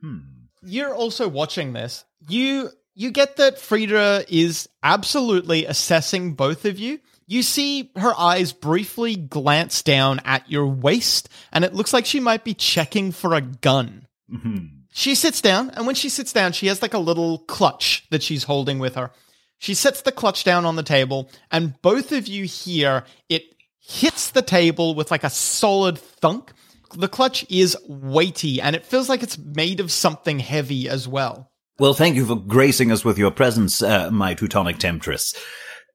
hmm. 0.00 0.18
you're 0.62 0.94
also 0.94 1.28
watching 1.28 1.72
this. 1.72 2.04
You 2.28 2.70
you 2.94 3.10
get 3.10 3.36
that 3.36 3.58
Frida 3.58 4.26
is 4.28 4.68
absolutely 4.82 5.66
assessing 5.66 6.34
both 6.34 6.64
of 6.64 6.78
you. 6.78 7.00
You 7.26 7.42
see 7.42 7.90
her 7.96 8.12
eyes 8.16 8.52
briefly 8.52 9.16
glance 9.16 9.82
down 9.82 10.20
at 10.24 10.50
your 10.50 10.66
waist, 10.66 11.28
and 11.52 11.64
it 11.64 11.74
looks 11.74 11.92
like 11.92 12.04
she 12.04 12.20
might 12.20 12.44
be 12.44 12.54
checking 12.54 13.12
for 13.12 13.34
a 13.34 13.40
gun. 13.40 14.06
Hmm. 14.30 14.66
She 14.92 15.14
sits 15.14 15.40
down, 15.40 15.70
and 15.70 15.86
when 15.86 15.94
she 15.94 16.10
sits 16.10 16.32
down, 16.32 16.52
she 16.52 16.66
has 16.66 16.82
like 16.82 16.92
a 16.92 16.98
little 16.98 17.38
clutch 17.38 18.06
that 18.10 18.22
she's 18.22 18.44
holding 18.44 18.78
with 18.78 18.96
her. 18.96 19.10
She 19.58 19.72
sets 19.74 20.02
the 20.02 20.12
clutch 20.12 20.44
down 20.44 20.66
on 20.66 20.76
the 20.76 20.82
table, 20.82 21.30
and 21.50 21.80
both 21.80 22.12
of 22.12 22.26
you 22.26 22.44
hear 22.44 23.04
it 23.28 23.44
hits 23.82 24.30
the 24.30 24.42
table 24.42 24.94
with 24.94 25.10
like 25.10 25.24
a 25.24 25.30
solid 25.30 25.98
thunk. 25.98 26.52
The 26.94 27.08
clutch 27.08 27.44
is 27.50 27.76
weighty, 27.86 28.60
and 28.60 28.76
it 28.76 28.84
feels 28.84 29.08
like 29.08 29.22
it's 29.22 29.38
made 29.38 29.80
of 29.80 29.90
something 29.90 30.38
heavy 30.38 30.88
as 30.88 31.08
well. 31.08 31.50
Well, 31.78 31.94
thank 31.94 32.16
you 32.16 32.26
for 32.26 32.36
gracing 32.36 32.92
us 32.92 33.04
with 33.04 33.18
your 33.18 33.30
presence, 33.30 33.82
uh, 33.82 34.10
my 34.10 34.34
Teutonic 34.34 34.78
Temptress. 34.78 35.34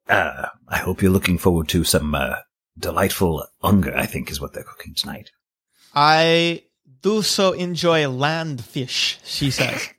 Uh, 0.09 0.47
I 0.67 0.77
hope 0.77 1.01
you're 1.01 1.11
looking 1.11 1.37
forward 1.37 1.67
to 1.69 1.83
some, 1.83 2.15
uh, 2.15 2.37
delightful 2.79 3.45
unger, 3.63 3.95
I 3.95 4.05
think 4.05 4.31
is 4.31 4.41
what 4.41 4.53
they're 4.53 4.63
cooking 4.63 4.95
tonight. 4.95 5.31
I 5.93 6.63
do 7.01 7.21
so 7.21 7.53
enjoy 7.53 8.07
land 8.07 8.63
fish, 8.63 9.19
she 9.23 9.51
says. 9.51 9.89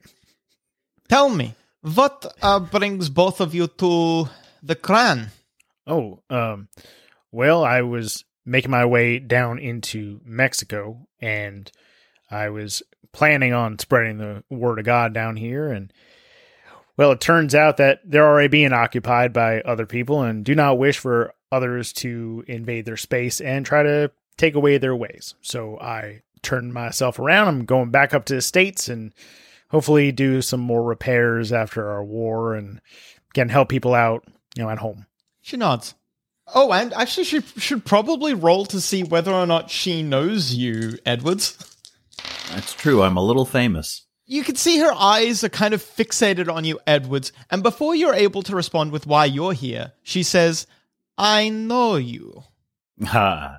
Tell 1.09 1.29
me, 1.29 1.55
what 1.81 2.35
uh, 2.43 2.61
brings 2.61 3.09
both 3.09 3.41
of 3.41 3.55
you 3.55 3.67
to 3.67 4.29
the 4.63 4.75
Cran? 4.75 5.31
Oh, 5.87 6.21
um, 6.29 6.69
well, 7.33 7.65
I 7.65 7.83
was 7.83 8.25
making 8.45 8.71
my 8.71 8.85
way 8.85 9.19
down 9.19 9.59
into 9.59 10.21
Mexico 10.25 11.07
and 11.21 11.71
I 12.31 12.49
was 12.49 12.83
planning 13.13 13.53
on 13.53 13.79
spreading 13.79 14.19
the 14.19 14.43
word 14.51 14.79
of 14.79 14.85
God 14.85 15.13
down 15.13 15.37
here. 15.37 15.71
And 15.71 15.93
well, 16.97 17.13
it 17.13 17.21
turns 17.21 17.55
out 17.55 17.77
that 17.77 18.01
they're 18.05 18.27
already 18.27 18.49
being 18.49 18.73
occupied 18.73 19.33
by 19.33 19.61
other 19.61 19.87
people 19.87 20.23
and 20.23 20.45
do 20.45 20.55
not 20.55 20.79
wish 20.79 20.99
for 20.99 21.35
others 21.51 21.93
to 21.95 22.45
invade 22.47 22.85
their 22.85 22.97
space 22.97 23.41
and 23.41 23.65
try 23.65 23.83
to 23.83 24.11
take 24.37 24.55
away 24.55 24.79
their 24.79 24.97
ways. 24.97 25.35
So 25.41 25.79
I 25.79 26.23
turned 26.43 26.73
myself 26.73 27.19
around. 27.19 27.49
I'm 27.49 27.65
going 27.65 27.91
back 27.91 28.15
up 28.15 28.25
to 28.27 28.35
the 28.35 28.43
States 28.43 28.89
and 28.89 29.13
hopefully 29.71 30.13
do 30.13 30.41
some 30.43 30.61
more 30.61 30.83
repairs 30.83 31.53
after 31.53 31.91
our 31.91 32.05
war 32.05 32.55
and 32.55 32.81
can 33.35 33.49
help 33.49 33.69
people 33.69 33.95
out, 33.95 34.25
you 34.57 34.63
know, 34.63 34.71
at 34.71 34.79
home. 34.79 35.07
She 35.43 35.57
nods. 35.57 35.95
Oh, 36.55 36.73
and 36.73 36.93
actually, 36.95 37.25
she 37.25 37.41
should 37.41 37.85
probably 37.85 38.35
roll 38.35 38.65
to 38.67 38.81
see 38.81 39.03
whether 39.03 39.33
or 39.33 39.47
not 39.47 39.71
she 39.71 40.03
knows 40.03 40.55
you, 40.55 40.99
Edwards. 41.05 41.57
That's 42.51 42.73
true. 42.75 43.03
I'm 43.03 43.17
a 43.17 43.25
little 43.25 43.45
famous. 43.45 44.07
You 44.25 44.45
can 44.45 44.57
see 44.57 44.79
her 44.79 44.93
eyes 44.93 45.43
are 45.43 45.49
kind 45.49 45.73
of 45.75 45.83
fixated 45.83 46.53
on 46.53 46.65
you, 46.65 46.79
Edwards, 46.87 47.33
and 47.51 47.63
before 47.63 47.95
you're 47.95 48.15
able 48.15 48.43
to 48.43 48.57
respond 48.57 48.93
with 48.93 49.07
why 49.07 49.25
you're 49.25 49.55
here, 49.55 49.93
she 50.03 50.23
says, 50.23 50.67
I 51.17 51.49
know 51.49 51.97
you. 51.97 52.45
Ha. 53.05 53.59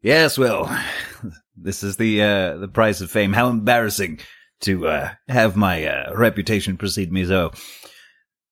Yes, 0.00 0.38
well, 0.38 0.74
this 1.56 1.82
is 1.82 1.96
the 1.96 2.22
uh, 2.22 2.56
the 2.56 2.68
price 2.68 3.00
of 3.00 3.10
fame. 3.10 3.32
How 3.32 3.48
embarrassing 3.48 4.20
to 4.60 4.88
uh, 4.88 5.10
have 5.28 5.56
my 5.56 5.84
uh, 5.84 6.14
reputation 6.14 6.76
precede 6.76 7.12
me 7.12 7.24
so. 7.24 7.52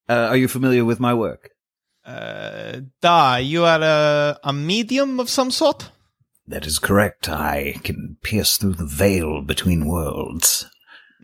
Uh, 0.08 0.28
are 0.30 0.36
you 0.36 0.48
familiar 0.48 0.84
with 0.84 1.00
my 1.00 1.14
work? 1.14 1.50
Uh, 2.06 2.80
da, 3.00 3.36
you 3.36 3.64
are 3.64 3.82
a, 3.82 4.38
a 4.44 4.52
medium 4.52 5.18
of 5.18 5.28
some 5.28 5.50
sort? 5.50 5.90
That 6.46 6.66
is 6.66 6.78
correct. 6.78 7.28
I 7.28 7.74
can 7.82 8.16
pierce 8.22 8.56
through 8.56 8.74
the 8.74 8.86
veil 8.86 9.42
between 9.42 9.86
worlds. 9.86 10.66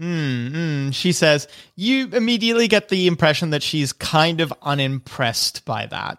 Mm, 0.01 0.51
mm, 0.51 0.95
she 0.95 1.13
says. 1.13 1.47
You 1.77 2.09
immediately 2.09 2.67
get 2.67 2.89
the 2.89 3.07
impression 3.07 3.51
that 3.51 3.63
she's 3.63 3.93
kind 3.93 4.41
of 4.41 4.53
unimpressed 4.63 5.65
by 5.65 5.87
that. 5.87 6.19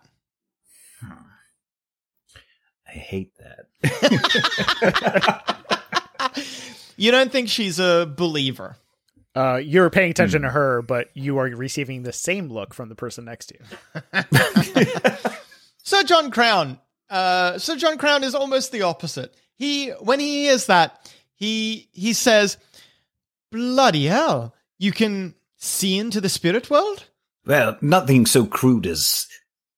I 2.87 2.91
hate 2.91 3.33
that. 3.37 3.67
You 6.95 7.11
don't 7.11 7.31
think 7.31 7.49
she's 7.49 7.79
a 7.79 8.05
believer. 8.05 8.77
Uh, 9.35 9.59
you're 9.63 9.89
paying 9.89 10.11
attention 10.11 10.43
to 10.43 10.49
her, 10.49 10.81
but 10.81 11.09
you 11.15 11.37
are 11.39 11.45
receiving 11.45 12.03
the 12.03 12.13
same 12.13 12.49
look 12.49 12.73
from 12.73 12.89
the 12.89 12.95
person 12.95 13.25
next 13.25 13.47
to 13.47 13.55
you. 13.55 15.21
Sir 15.83 16.03
John 16.03 16.29
Crown. 16.29 16.79
Uh, 17.09 17.57
Sir 17.57 17.75
John 17.75 17.97
Crown 17.97 18.23
is 18.23 18.35
almost 18.35 18.71
the 18.71 18.83
opposite. 18.83 19.35
He, 19.55 19.89
when 19.89 20.19
he 20.19 20.43
hears 20.43 20.67
that, 20.67 21.11
he 21.35 21.89
he 21.91 22.13
says, 22.13 22.57
"Bloody 23.51 24.05
hell! 24.05 24.55
You 24.77 24.91
can 24.91 25.35
see 25.57 25.97
into 25.97 26.21
the 26.21 26.29
spirit 26.29 26.69
world." 26.69 27.05
Well, 27.45 27.77
nothing 27.81 28.25
so 28.25 28.45
crude 28.45 28.85
as 28.87 29.27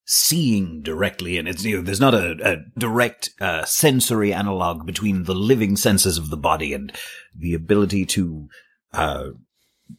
seeing 0.06 0.82
directly, 0.82 1.38
and 1.38 1.48
it's 1.48 1.64
you 1.64 1.78
know, 1.78 1.82
there's 1.82 2.00
not 2.00 2.14
a, 2.14 2.36
a 2.44 2.80
direct 2.80 3.32
uh, 3.42 3.66
sensory 3.66 4.32
analog 4.34 4.86
between 4.86 5.24
the 5.24 5.34
living 5.34 5.76
senses 5.76 6.18
of 6.18 6.30
the 6.30 6.38
body 6.38 6.74
and 6.74 6.94
the 7.36 7.54
ability 7.54 8.06
to 8.06 8.48
uh, 8.94 9.30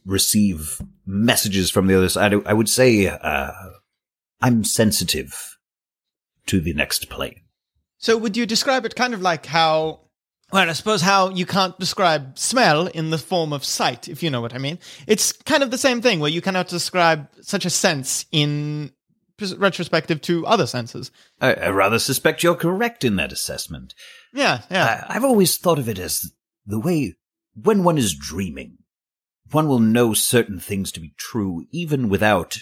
receive 0.05 0.81
messages 1.07 1.71
from 1.71 1.87
the 1.87 1.97
other 1.97 2.09
side. 2.09 2.35
I, 2.35 2.39
I 2.47 2.53
would 2.53 2.69
say 2.69 3.07
uh, 3.09 3.53
I'm 4.41 4.65
sensitive 4.65 5.57
to 6.47 6.61
the 6.61 6.73
next 6.73 7.09
plane. 7.09 7.43
So, 7.99 8.17
would 8.17 8.37
you 8.37 8.47
describe 8.47 8.85
it 8.85 8.95
kind 8.95 9.15
of 9.15 9.23
like 9.23 9.47
how? 9.47 10.01
Well, 10.53 10.69
I 10.69 10.73
suppose 10.75 11.03
how 11.03 11.31
you 11.31 11.45
can't 11.45 11.77
describe 11.79 12.39
smell 12.39 12.87
in 12.87 13.11
the 13.11 13.19
form 13.19 13.53
of 13.53 13.65
sight, 13.65 14.07
if 14.07 14.23
you 14.23 14.31
know 14.31 14.41
what 14.41 14.55
I 14.55 14.59
mean. 14.59 14.79
It's 15.09 15.33
kind 15.33 15.65
of 15.65 15.73
the 15.73 15.79
same 15.79 16.01
thing 16.01 16.21
where 16.21 16.31
you 16.31 16.41
cannot 16.41 16.69
describe 16.69 17.29
such 17.41 17.65
a 17.65 17.71
sense 17.71 18.27
in 18.31 18.93
retrospective 19.57 20.21
to 20.23 20.47
other 20.47 20.67
senses. 20.67 21.11
I, 21.41 21.55
I 21.55 21.71
rather 21.71 21.99
suspect 21.99 22.43
you're 22.43 22.55
correct 22.55 23.03
in 23.05 23.17
that 23.17 23.33
assessment. 23.33 23.95
Yeah, 24.33 24.63
yeah. 24.71 25.05
I, 25.09 25.17
I've 25.17 25.25
always 25.25 25.57
thought 25.57 25.81
of 25.81 25.89
it 25.89 25.99
as 25.99 26.33
the 26.65 26.79
way 26.79 27.17
when 27.61 27.83
one 27.83 27.99
is 27.99 28.15
dreaming, 28.15 28.79
one 29.53 29.69
will 29.69 29.79
know 29.79 30.15
certain 30.15 30.59
things 30.61 30.91
to 30.93 31.01
be 31.01 31.15
true 31.17 31.67
even 31.71 32.09
without 32.09 32.59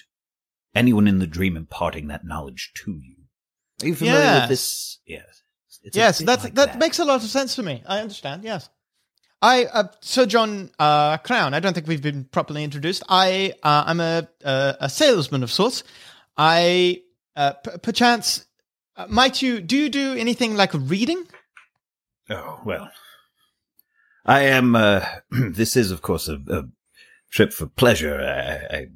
anyone 0.75 1.07
in 1.09 1.19
the 1.19 1.27
dream 1.27 1.57
imparting 1.57 2.09
that 2.09 2.25
knowledge 2.25 2.73
to 2.75 2.93
you. 2.93 3.17
Are 3.83 3.87
you 3.89 3.95
familiar 3.95 4.21
Yes. 4.21 4.43
with 4.43 4.49
this? 4.51 4.99
Yes. 5.07 5.43
It's 5.83 5.97
yes, 5.97 6.19
that's, 6.21 6.45
like 6.45 6.55
that, 6.55 6.79
makes 6.79 6.99
a 6.99 7.05
lot 7.05 7.23
of 7.23 7.29
sense 7.29 7.57
to 7.57 7.63
me. 7.63 7.83
I 7.87 8.01
understand. 8.01 8.43
Yes, 8.43 8.71
I 9.43 9.67
uh, 9.67 9.89
Sir 10.01 10.25
John 10.25 10.71
uh, 10.79 11.19
Crown. 11.19 11.53
I 11.53 11.61
don't 11.61 11.75
think 11.75 11.87
we've 11.87 12.01
been 12.01 12.25
properly 12.25 12.65
introduced. 12.65 13.03
I 13.07 13.53
uh, 13.63 13.85
I'm 13.87 14.01
a, 14.01 14.27
a 14.43 14.77
a 14.81 14.89
salesman 14.89 15.43
of 15.43 15.53
sorts. 15.53 15.85
I 16.39 17.03
uh, 17.37 17.53
p- 17.53 17.77
perchance 17.83 18.47
uh, 18.97 19.07
might 19.11 19.43
you 19.43 19.61
do 19.61 19.77
you 19.77 19.91
do 19.91 20.15
anything 20.15 20.57
like 20.57 20.71
reading? 20.73 21.27
Oh, 22.31 22.61
well. 22.65 22.91
I 24.25 24.43
am, 24.43 24.75
uh, 24.75 25.05
this 25.31 25.77
is, 25.77 25.91
of 25.91 26.03
course, 26.03 26.29
a, 26.29 26.39
a 26.49 26.65
trip 27.31 27.53
for 27.53 27.67
pleasure. 27.67 28.21
I, 28.21 28.77
I 28.77 28.87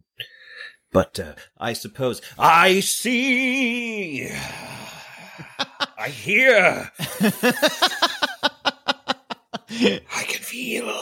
but 0.93 1.21
uh, 1.21 1.35
I 1.59 1.75
suppose 1.75 2.23
I 2.39 2.81
see. 2.81 4.31
I 5.99 6.09
hear. 6.09 6.91
I 9.71 10.25
can 10.27 10.43
feel. 10.43 10.95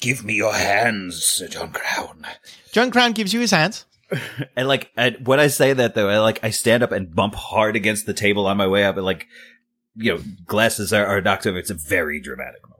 Give 0.00 0.24
me 0.24 0.34
your 0.34 0.54
hands, 0.54 1.24
Sir 1.24 1.48
John 1.48 1.72
Crown. 1.72 2.24
John 2.70 2.90
Crown 2.90 3.12
gives 3.12 3.32
you 3.34 3.40
his 3.40 3.50
hands. 3.50 3.86
And 4.54 4.68
like, 4.68 4.92
I, 4.96 5.10
when 5.24 5.40
I 5.40 5.48
say 5.48 5.72
that 5.72 5.96
though, 5.96 6.08
I 6.08 6.18
like, 6.20 6.38
I 6.44 6.50
stand 6.50 6.84
up 6.84 6.92
and 6.92 7.12
bump 7.12 7.34
hard 7.34 7.74
against 7.74 8.06
the 8.06 8.14
table 8.14 8.46
on 8.46 8.56
my 8.56 8.66
way 8.68 8.84
up, 8.84 8.96
and 8.96 9.04
like, 9.04 9.26
you 9.96 10.14
know, 10.14 10.22
glasses 10.46 10.92
are, 10.92 11.04
are 11.04 11.20
knocked 11.20 11.46
over. 11.46 11.58
It's 11.58 11.70
a 11.70 11.74
very 11.74 12.20
dramatic 12.20 12.62
moment. 12.62 12.75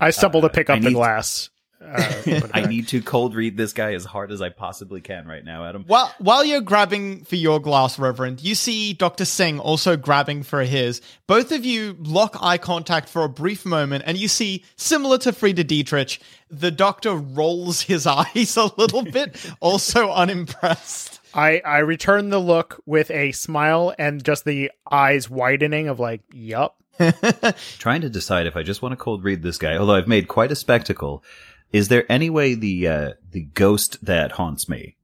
I 0.00 0.10
stumble 0.10 0.40
Uh, 0.44 0.48
to 0.48 0.54
pick 0.54 0.70
I 0.70 0.74
up 0.74 0.80
the 0.82 0.88
need- 0.88 0.94
glass. 0.94 1.50
Uh, 1.82 2.40
I 2.52 2.66
need 2.66 2.88
to 2.88 3.00
cold 3.00 3.34
read 3.34 3.56
this 3.56 3.72
guy 3.72 3.94
as 3.94 4.04
hard 4.04 4.30
as 4.32 4.42
I 4.42 4.50
possibly 4.50 5.00
can 5.00 5.26
right 5.26 5.42
now, 5.42 5.64
Adam. 5.64 5.84
While 5.86 6.14
while 6.18 6.44
you're 6.44 6.60
grabbing 6.60 7.24
for 7.24 7.36
your 7.36 7.58
glass, 7.58 7.98
Reverend, 7.98 8.42
you 8.42 8.54
see 8.54 8.92
Doctor 8.92 9.24
Singh 9.24 9.58
also 9.58 9.96
grabbing 9.96 10.42
for 10.42 10.62
his. 10.62 11.00
Both 11.26 11.52
of 11.52 11.64
you 11.64 11.96
lock 11.98 12.36
eye 12.42 12.58
contact 12.58 13.08
for 13.08 13.24
a 13.24 13.30
brief 13.30 13.64
moment, 13.64 14.04
and 14.06 14.18
you 14.18 14.28
see, 14.28 14.62
similar 14.76 15.16
to 15.18 15.32
Frida 15.32 15.64
Dietrich, 15.64 16.18
the 16.50 16.70
Doctor 16.70 17.14
rolls 17.14 17.80
his 17.80 18.06
eyes 18.06 18.58
a 18.58 18.70
little 18.76 19.02
bit, 19.02 19.34
also 19.60 20.10
unimpressed. 20.12 21.18
I 21.32 21.62
I 21.64 21.78
return 21.78 22.28
the 22.28 22.38
look 22.40 22.82
with 22.84 23.10
a 23.10 23.32
smile 23.32 23.94
and 23.98 24.22
just 24.22 24.44
the 24.44 24.70
eyes 24.90 25.30
widening 25.30 25.88
of 25.88 25.98
like, 25.98 26.20
yup. 26.30 26.76
Trying 27.78 28.02
to 28.02 28.10
decide 28.10 28.46
if 28.46 28.56
I 28.56 28.62
just 28.62 28.82
want 28.82 28.92
to 28.92 28.96
cold 28.96 29.24
read 29.24 29.42
this 29.42 29.58
guy, 29.58 29.76
although 29.76 29.94
I've 29.94 30.08
made 30.08 30.28
quite 30.28 30.52
a 30.52 30.56
spectacle. 30.56 31.24
Is 31.72 31.88
there 31.88 32.10
any 32.10 32.30
way 32.30 32.54
the 32.54 32.88
uh, 32.88 33.10
the 33.30 33.42
ghost 33.42 34.04
that 34.04 34.32
haunts 34.32 34.68
me 34.68 34.96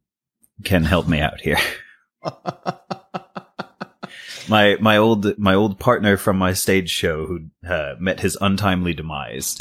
can 0.65 0.85
help 0.85 1.07
me 1.07 1.21
out 1.21 1.41
here? 1.41 1.59
my 4.49 4.77
my 4.81 4.97
old 4.97 5.39
my 5.39 5.55
old 5.55 5.79
partner 5.79 6.17
from 6.17 6.37
my 6.37 6.53
stage 6.53 6.91
show 6.91 7.27
who 7.27 7.47
uh, 7.67 7.95
met 7.99 8.21
his 8.21 8.37
untimely 8.41 8.95
demise. 8.95 9.59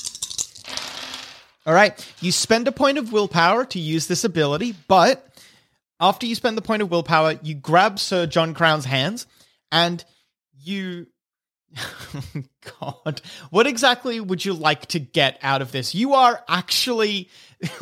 All 1.66 1.74
right, 1.74 2.14
you 2.22 2.32
spend 2.32 2.68
a 2.68 2.72
point 2.72 2.98
of 2.98 3.12
willpower 3.12 3.66
to 3.66 3.80
use 3.80 4.08
this 4.08 4.24
ability, 4.24 4.76
but 4.88 5.28
after 6.00 6.28
you 6.28 6.36
spend 6.36 6.58
the 6.58 6.62
point 6.62 6.82
of 6.82 6.92
willpower, 6.92 7.40
you 7.42 7.56
grab 7.56 7.98
Sir 8.00 8.28
John 8.28 8.54
Crown's 8.54 8.86
hands 8.86 9.26
and 9.72 10.04
you. 10.60 11.08
God, 12.80 13.22
what 13.50 13.68
exactly 13.68 14.20
would 14.20 14.46
you 14.46 14.54
like 14.54 14.86
to 14.88 15.00
get 15.00 15.38
out 15.42 15.62
of 15.62 15.72
this? 15.72 15.94
You 15.94 16.14
are 16.14 16.44
actually, 16.48 17.30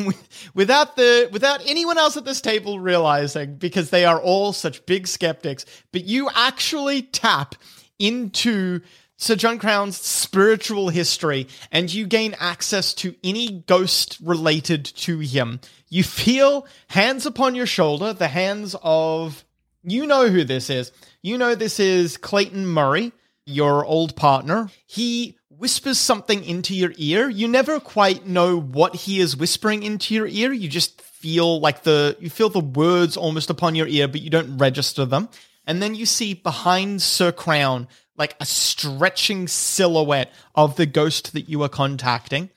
without 0.54 0.96
the 0.96 1.30
without 1.32 1.62
anyone 1.66 1.98
else 1.98 2.18
at 2.18 2.26
this 2.26 2.42
table 2.42 2.80
realizing, 2.80 3.56
because 3.56 3.90
they 3.90 4.06
are 4.06 4.20
all 4.20 4.54
such 4.54 4.86
big 4.86 5.08
skeptics, 5.08 5.66
but 5.92 6.06
you 6.06 6.30
actually 6.34 7.04
tap 7.04 7.56
into 8.00 8.82
Sir 9.18 9.36
John 9.36 9.60
Crown's 9.60 9.98
spiritual 9.98 10.90
history, 10.90 11.48
and 11.72 11.94
you 11.94 12.08
gain 12.08 12.36
access 12.40 12.94
to 12.96 13.16
any 13.24 13.64
ghost 13.68 14.18
related 14.24 14.86
to 14.86 15.20
him. 15.20 15.60
You 15.90 16.04
feel 16.04 16.66
hands 16.88 17.26
upon 17.26 17.56
your 17.56 17.68
shoulder, 17.68 18.14
the 18.14 18.28
hands 18.28 18.76
of. 18.82 19.44
You 19.86 20.08
know 20.08 20.30
who 20.30 20.46
this 20.46 20.70
is. 20.70 20.94
You 21.22 21.38
know 21.38 21.56
this 21.56 21.78
is 21.78 22.16
Clayton 22.16 22.66
Murray, 22.66 23.12
your 23.46 23.86
old 23.86 24.16
partner. 24.16 24.70
He 24.86 25.38
whispers 25.50 25.98
something 25.98 26.44
into 26.44 26.76
your 26.76 26.94
ear. 26.98 27.30
You 27.30 27.48
never 27.48 27.80
quite 27.80 28.28
know 28.28 28.60
what 28.60 28.96
he 28.96 29.20
is 29.20 29.38
whispering 29.38 29.84
into 29.84 30.14
your 30.14 30.28
ear. 30.28 30.52
You 30.52 30.68
just 30.68 31.02
feel 31.02 31.60
like 31.60 31.84
the 31.84 32.18
you 32.20 32.30
feel 32.30 32.50
the 32.50 32.60
words 32.60 33.16
almost 33.16 33.50
upon 33.50 33.76
your 33.76 33.88
ear, 33.88 34.08
but 34.08 34.22
you 34.22 34.30
don't 34.30 34.58
register 34.58 35.06
them. 35.06 35.30
And 35.66 35.82
then 35.82 35.96
you 35.96 36.06
see 36.06 36.34
behind 36.34 37.02
Sir 37.02 37.32
Crown 37.32 37.88
like 38.18 38.36
a 38.40 38.46
stretching 38.46 39.48
silhouette 39.48 40.32
of 40.54 40.76
the 40.76 40.86
ghost 40.86 41.34
that 41.34 41.50
you 41.50 41.64
are 41.64 41.70
contacting. 41.70 42.50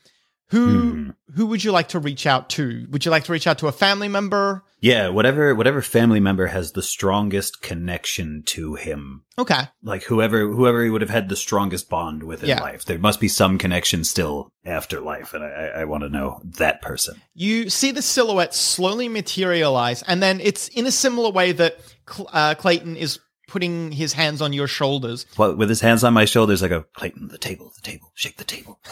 Who 0.51 1.13
who 1.35 1.47
would 1.47 1.65
you 1.65 1.73
like 1.73 1.89
to 1.89 1.99
reach 1.99 2.27
out 2.27 2.49
to? 2.51 2.87
Would 2.91 3.05
you 3.05 3.11
like 3.11 3.25
to 3.25 3.33
reach 3.33 3.47
out 3.47 3.59
to 3.59 3.67
a 3.67 3.73
family 3.73 4.09
member? 4.09 4.63
Yeah, 4.81 5.09
whatever 5.09 5.55
whatever 5.55 5.83
family 5.83 6.21
member 6.21 6.47
has 6.47 6.73
the 6.73 6.83
strongest 6.83 7.63
connection 7.63 8.43
to 8.47 8.75
him. 8.77 9.25
Okay. 9.39 9.63
Like 9.83 10.05
whoever 10.05 10.47
whoever 10.49 10.85
he 10.85 10.91
would 10.91 11.01
have 11.01 11.11
had 11.11 11.29
the 11.29 11.35
strongest 11.37 11.89
bond 11.91 12.23
with 12.23 12.43
in 12.45 12.51
Yeah. 12.51 12.61
life. 12.61 12.85
There 12.85 12.99
must 12.99 13.19
be 13.19 13.27
some 13.29 13.59
connection 13.59 14.05
still 14.05 14.49
after 14.65 15.01
life, 15.01 15.35
and 15.35 15.43
I, 15.43 15.49
I, 15.49 15.67
I 15.81 15.85
want 15.85 16.05
to 16.05 16.09
know 16.11 16.41
that 16.59 16.81
person. 16.81 17.21
You 17.35 17.69
see 17.69 17.91
the 17.91 18.03
silhouette 18.03 18.55
slowly 18.55 19.09
materialize, 19.09 20.03
and 20.03 20.23
then 20.23 20.41
it's 20.41 20.69
in 20.69 20.87
a 20.87 20.93
similar 20.93 21.31
way 21.31 21.53
that 21.53 21.79
Cl- 22.09 22.31
uh, 22.33 22.55
Clayton 22.55 22.97
is 22.97 23.19
putting 23.49 23.93
his 23.93 24.13
hands 24.13 24.41
on 24.43 24.53
your 24.53 24.67
shoulders. 24.69 25.25
Well, 25.39 25.57
with 25.57 25.69
his 25.69 25.81
hands 25.81 26.05
on 26.05 26.13
my 26.15 26.25
shoulders, 26.25 26.63
I 26.63 26.69
go, 26.69 26.85
Clayton, 26.95 27.29
the 27.29 27.39
table, 27.39 27.73
the 27.75 27.83
table, 27.83 28.13
shake 28.15 28.37
the 28.37 28.45
table. 28.45 28.79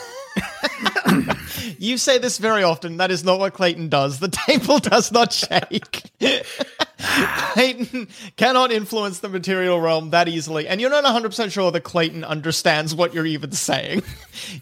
You 1.79 1.99
say 1.99 2.19
this 2.19 2.39
very 2.39 2.63
often. 2.63 2.97
That 2.99 3.11
is 3.11 3.25
not 3.25 3.39
what 3.39 3.53
Clayton 3.55 3.89
does. 3.89 4.19
The 4.21 4.29
table 4.47 4.79
does 4.79 5.13
not 5.13 5.33
shake. 5.33 6.03
Clayton 6.99 8.09
cannot 8.37 8.73
influence 8.73 9.19
the 9.21 9.29
material 9.29 9.81
realm 9.81 10.11
that 10.11 10.29
easily. 10.29 10.67
And 10.69 10.81
you're 10.81 10.91
not 10.91 11.05
100% 11.05 11.51
sure 11.53 11.71
that 11.71 11.81
Clayton 11.83 12.25
understands 12.25 12.95
what 12.95 13.15
you're 13.15 13.27
even 13.27 13.53
saying. 13.53 14.03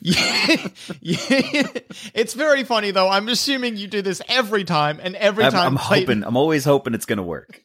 Yeah- 0.01 0.67
yeah. 1.01 1.67
it's 2.15 2.35
very 2.35 2.65
funny, 2.65 2.91
though. 2.91 3.09
I'm 3.09 3.29
assuming 3.29 3.77
you 3.77 3.87
do 3.87 4.03
this 4.03 4.21
every 4.29 4.65
time, 4.65 4.99
and 5.03 5.15
every 5.17 5.45
I'm, 5.45 5.53
time 5.53 5.67
I'm 5.73 5.79
Clayton- 5.79 6.19
hoping, 6.23 6.25
I'm 6.25 6.37
always 6.37 6.65
hoping 6.65 6.95
it's 6.95 7.07
going 7.07 7.19
to 7.19 7.23
work. 7.23 7.61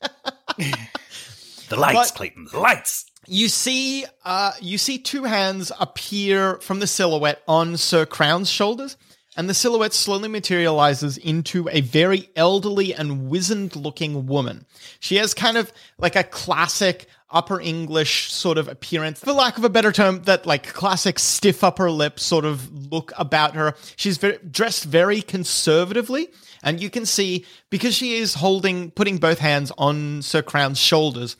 the 0.57 1.75
lights, 1.75 2.11
But- 2.11 2.17
Clayton, 2.17 2.47
the 2.51 2.59
lights. 2.59 3.05
You 3.29 3.49
see, 3.49 4.05
uh, 4.23 4.53
you 4.61 4.77
see 4.77 4.99
two 4.99 5.25
hands 5.25 5.69
appear 5.81 6.59
from 6.59 6.79
the 6.79 6.87
silhouette 6.87 7.41
on 7.45 7.75
Sir 7.75 8.05
Crown's 8.05 8.49
shoulders, 8.49 8.95
and 9.37 9.47
the 9.47 9.53
silhouette 9.53 9.93
slowly 9.93 10.27
materializes 10.27 11.17
into 11.17 11.69
a 11.71 11.81
very 11.81 12.29
elderly 12.35 12.93
and 12.93 13.29
wizened-looking 13.29 14.25
woman. 14.25 14.65
She 14.99 15.15
has 15.17 15.33
kind 15.33 15.55
of 15.55 15.71
like 15.97 16.15
a 16.15 16.23
classic 16.23 17.05
upper 17.29 17.61
English 17.61 18.31
sort 18.31 18.57
of 18.57 18.67
appearance, 18.67 19.19
for 19.19 19.31
lack 19.31 19.57
of 19.57 19.63
a 19.63 19.69
better 19.69 19.91
term, 19.91 20.23
that 20.23 20.45
like 20.45 20.73
classic 20.73 21.19
stiff 21.19 21.63
upper 21.63 21.91
lip 21.91 22.19
sort 22.19 22.43
of 22.43 22.91
look 22.91 23.13
about 23.17 23.55
her. 23.55 23.75
She's 23.95 24.17
very, 24.17 24.39
dressed 24.39 24.83
very 24.83 25.21
conservatively, 25.21 26.29
and 26.63 26.81
you 26.81 26.89
can 26.89 27.05
see 27.05 27.45
because 27.69 27.95
she 27.95 28.15
is 28.15 28.33
holding, 28.33 28.91
putting 28.91 29.17
both 29.17 29.39
hands 29.39 29.71
on 29.77 30.23
Sir 30.23 30.41
Crown's 30.41 30.79
shoulders 30.79 31.37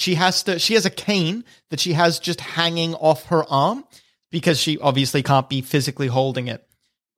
she 0.00 0.14
has 0.14 0.42
to 0.44 0.58
she 0.58 0.74
has 0.74 0.86
a 0.86 0.90
cane 0.90 1.44
that 1.68 1.78
she 1.78 1.92
has 1.92 2.18
just 2.18 2.40
hanging 2.40 2.94
off 2.94 3.26
her 3.26 3.44
arm 3.50 3.84
because 4.30 4.58
she 4.58 4.78
obviously 4.78 5.22
can't 5.22 5.48
be 5.50 5.60
physically 5.60 6.06
holding 6.06 6.48
it 6.48 6.66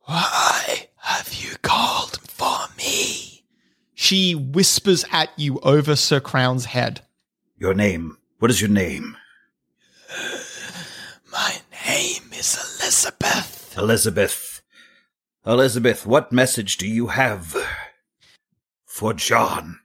why 0.05 0.89
have 0.97 1.33
you 1.35 1.57
called 1.63 2.19
for 2.29 2.59
me 2.77 3.45
she 3.95 4.35
whispers 4.35 5.05
at 5.13 5.31
you 5.39 5.59
over 5.61 5.95
sir 5.97 6.21
crown's 6.21 6.65
head 6.67 7.01
Your 7.57 7.75
name. 7.75 8.19
What 8.39 8.51
is 8.51 8.61
your 8.61 8.71
name? 8.71 9.17
my 11.33 11.57
name 11.87 12.23
is 12.33 12.81
elizabeth 12.83 13.75
Elizabeth. 13.79 14.63
Elizabeth, 15.47 16.05
what 16.07 16.31
message 16.31 16.77
do 16.77 16.87
you 16.87 17.07
have 17.09 17.57
for 18.85 19.15
John? 19.15 19.79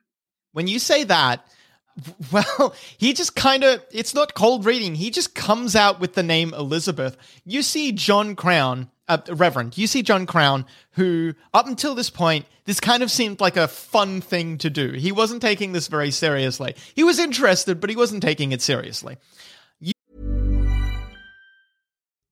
when 0.51 0.67
you 0.67 0.79
say 0.79 1.03
that 1.03 1.45
well 2.31 2.73
he 2.97 3.13
just 3.13 3.35
kind 3.35 3.63
of 3.63 3.83
it's 3.91 4.13
not 4.13 4.33
cold 4.33 4.65
reading 4.65 4.95
he 4.95 5.09
just 5.11 5.35
comes 5.35 5.75
out 5.75 5.99
with 5.99 6.13
the 6.15 6.23
name 6.23 6.53
elizabeth 6.55 7.15
you 7.45 7.61
see 7.61 7.91
john 7.91 8.35
crown 8.35 8.89
uh, 9.07 9.17
reverend 9.29 9.77
you 9.77 9.87
see 9.87 10.01
john 10.01 10.25
crown 10.25 10.65
who 10.91 11.33
up 11.53 11.67
until 11.67 11.95
this 11.95 12.09
point 12.09 12.45
this 12.65 12.79
kind 12.79 13.03
of 13.03 13.11
seemed 13.11 13.39
like 13.39 13.57
a 13.57 13.67
fun 13.67 14.21
thing 14.21 14.57
to 14.57 14.69
do 14.69 14.91
he 14.91 15.11
wasn't 15.11 15.41
taking 15.41 15.71
this 15.71 15.87
very 15.87 16.11
seriously 16.11 16.75
he 16.95 17.03
was 17.03 17.19
interested 17.19 17.79
but 17.79 17.89
he 17.89 17.95
wasn't 17.95 18.21
taking 18.21 18.51
it 18.51 18.61
seriously 18.61 19.17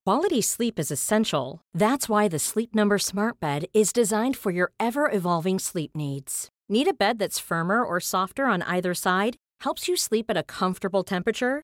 Quality 0.05 0.39
sleep 0.39 0.77
is 0.77 0.91
essential. 0.91 1.61
That's 1.73 2.07
why 2.07 2.27
the 2.27 2.38
Sleep 2.38 2.75
Number 2.75 2.99
Smart 2.99 3.39
Bed 3.39 3.65
is 3.73 3.91
designed 3.91 4.38
for 4.38 4.51
your 4.51 4.71
ever 4.79 5.09
evolving 5.11 5.57
sleep 5.57 5.95
needs. 5.95 6.47
Need 6.69 6.88
a 6.88 6.93
bed 6.93 7.17
that's 7.17 7.39
firmer 7.39 7.83
or 7.83 7.99
softer 7.99 8.45
on 8.45 8.61
either 8.61 8.93
side? 8.93 9.35
Helps 9.61 9.88
you 9.88 9.97
sleep 9.97 10.29
at 10.29 10.38
a 10.38 10.43
comfortable 10.43 11.03
temperature? 11.03 11.63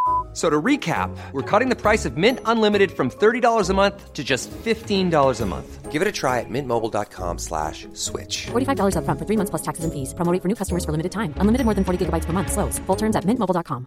F- 0.31 0.37
So 0.37 0.49
to 0.49 0.61
recap, 0.61 1.09
we're 1.33 1.41
cutting 1.41 1.67
the 1.67 1.75
price 1.75 2.05
of 2.05 2.15
Mint 2.15 2.39
Unlimited 2.45 2.91
from 2.91 3.09
$30 3.09 3.69
a 3.69 3.73
month 3.73 4.13
to 4.13 4.23
just 4.23 4.49
$15 4.63 5.41
a 5.41 5.45
month. 5.45 5.91
Give 5.91 6.01
it 6.01 6.07
a 6.07 6.11
try 6.13 6.39
at 6.39 6.45
mintmobile.com 6.49 7.37
slash 7.37 7.85
switch. 7.91 8.47
$45 8.51 8.95
upfront 8.95 9.19
for 9.19 9.25
three 9.25 9.35
months 9.35 9.49
plus 9.49 9.61
taxes 9.61 9.83
and 9.83 9.91
fees. 9.91 10.13
Promo 10.13 10.31
rate 10.31 10.41
for 10.41 10.47
new 10.47 10.55
customers 10.55 10.85
for 10.85 10.91
limited 10.93 11.11
time. 11.11 11.33
Unlimited 11.35 11.65
more 11.65 11.73
than 11.75 11.83
40 11.83 12.05
gigabytes 12.05 12.23
per 12.23 12.31
month. 12.31 12.49
Slows. 12.53 12.79
Full 12.87 12.95
terms 12.95 13.17
at 13.17 13.25
mintmobile.com. 13.25 13.85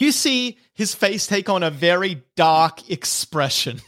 You 0.00 0.10
see 0.12 0.58
his 0.74 0.94
face 0.94 1.26
take 1.28 1.48
on 1.48 1.62
a 1.62 1.70
very 1.70 2.22
dark 2.36 2.90
expression. 2.90 3.80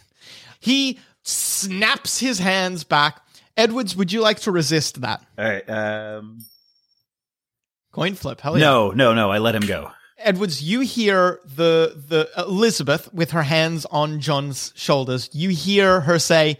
He 0.60 0.98
snaps 1.22 2.18
his 2.20 2.38
hands 2.38 2.84
back. 2.84 3.22
Edwards, 3.56 3.94
would 3.96 4.12
you 4.12 4.20
like 4.20 4.38
to 4.40 4.50
resist 4.52 5.00
that? 5.02 5.24
All 5.38 5.44
right. 5.44 5.68
Um, 5.68 6.38
Coin 7.92 8.14
flip. 8.14 8.40
Hell 8.40 8.58
yeah. 8.58 8.64
no, 8.64 8.90
no, 8.90 9.14
no. 9.14 9.30
I 9.30 9.38
let 9.38 9.54
him 9.54 9.66
go. 9.66 9.90
Edwards, 10.18 10.62
you 10.62 10.80
hear 10.80 11.40
the 11.44 11.94
the 12.08 12.28
Elizabeth 12.36 13.12
with 13.12 13.30
her 13.30 13.42
hands 13.42 13.86
on 13.86 14.20
John's 14.20 14.72
shoulders. 14.76 15.30
You 15.32 15.48
hear 15.50 16.02
her 16.02 16.18
say, 16.18 16.58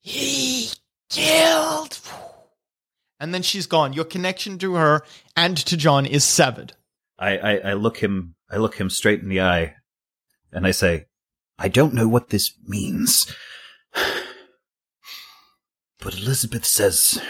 "He 0.00 0.70
killed," 1.10 1.98
and 3.18 3.34
then 3.34 3.42
she's 3.42 3.66
gone. 3.66 3.92
Your 3.92 4.04
connection 4.04 4.58
to 4.58 4.74
her 4.76 5.02
and 5.36 5.56
to 5.58 5.76
John 5.76 6.06
is 6.06 6.24
severed. 6.24 6.74
I, 7.18 7.38
I, 7.38 7.56
I 7.56 7.72
look 7.72 7.98
him 7.98 8.36
I 8.50 8.56
look 8.58 8.76
him 8.76 8.90
straight 8.90 9.20
in 9.20 9.28
the 9.28 9.40
eye 9.40 9.74
and 10.52 10.66
I 10.66 10.70
say, 10.70 11.06
I 11.58 11.68
don't 11.68 11.94
know 11.94 12.08
what 12.08 12.30
this 12.30 12.52
means. 12.66 13.32
But 15.98 16.14
Elizabeth 16.18 16.64
says 16.64 17.20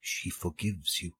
she 0.00 0.30
forgives 0.30 1.02
you. 1.02 1.12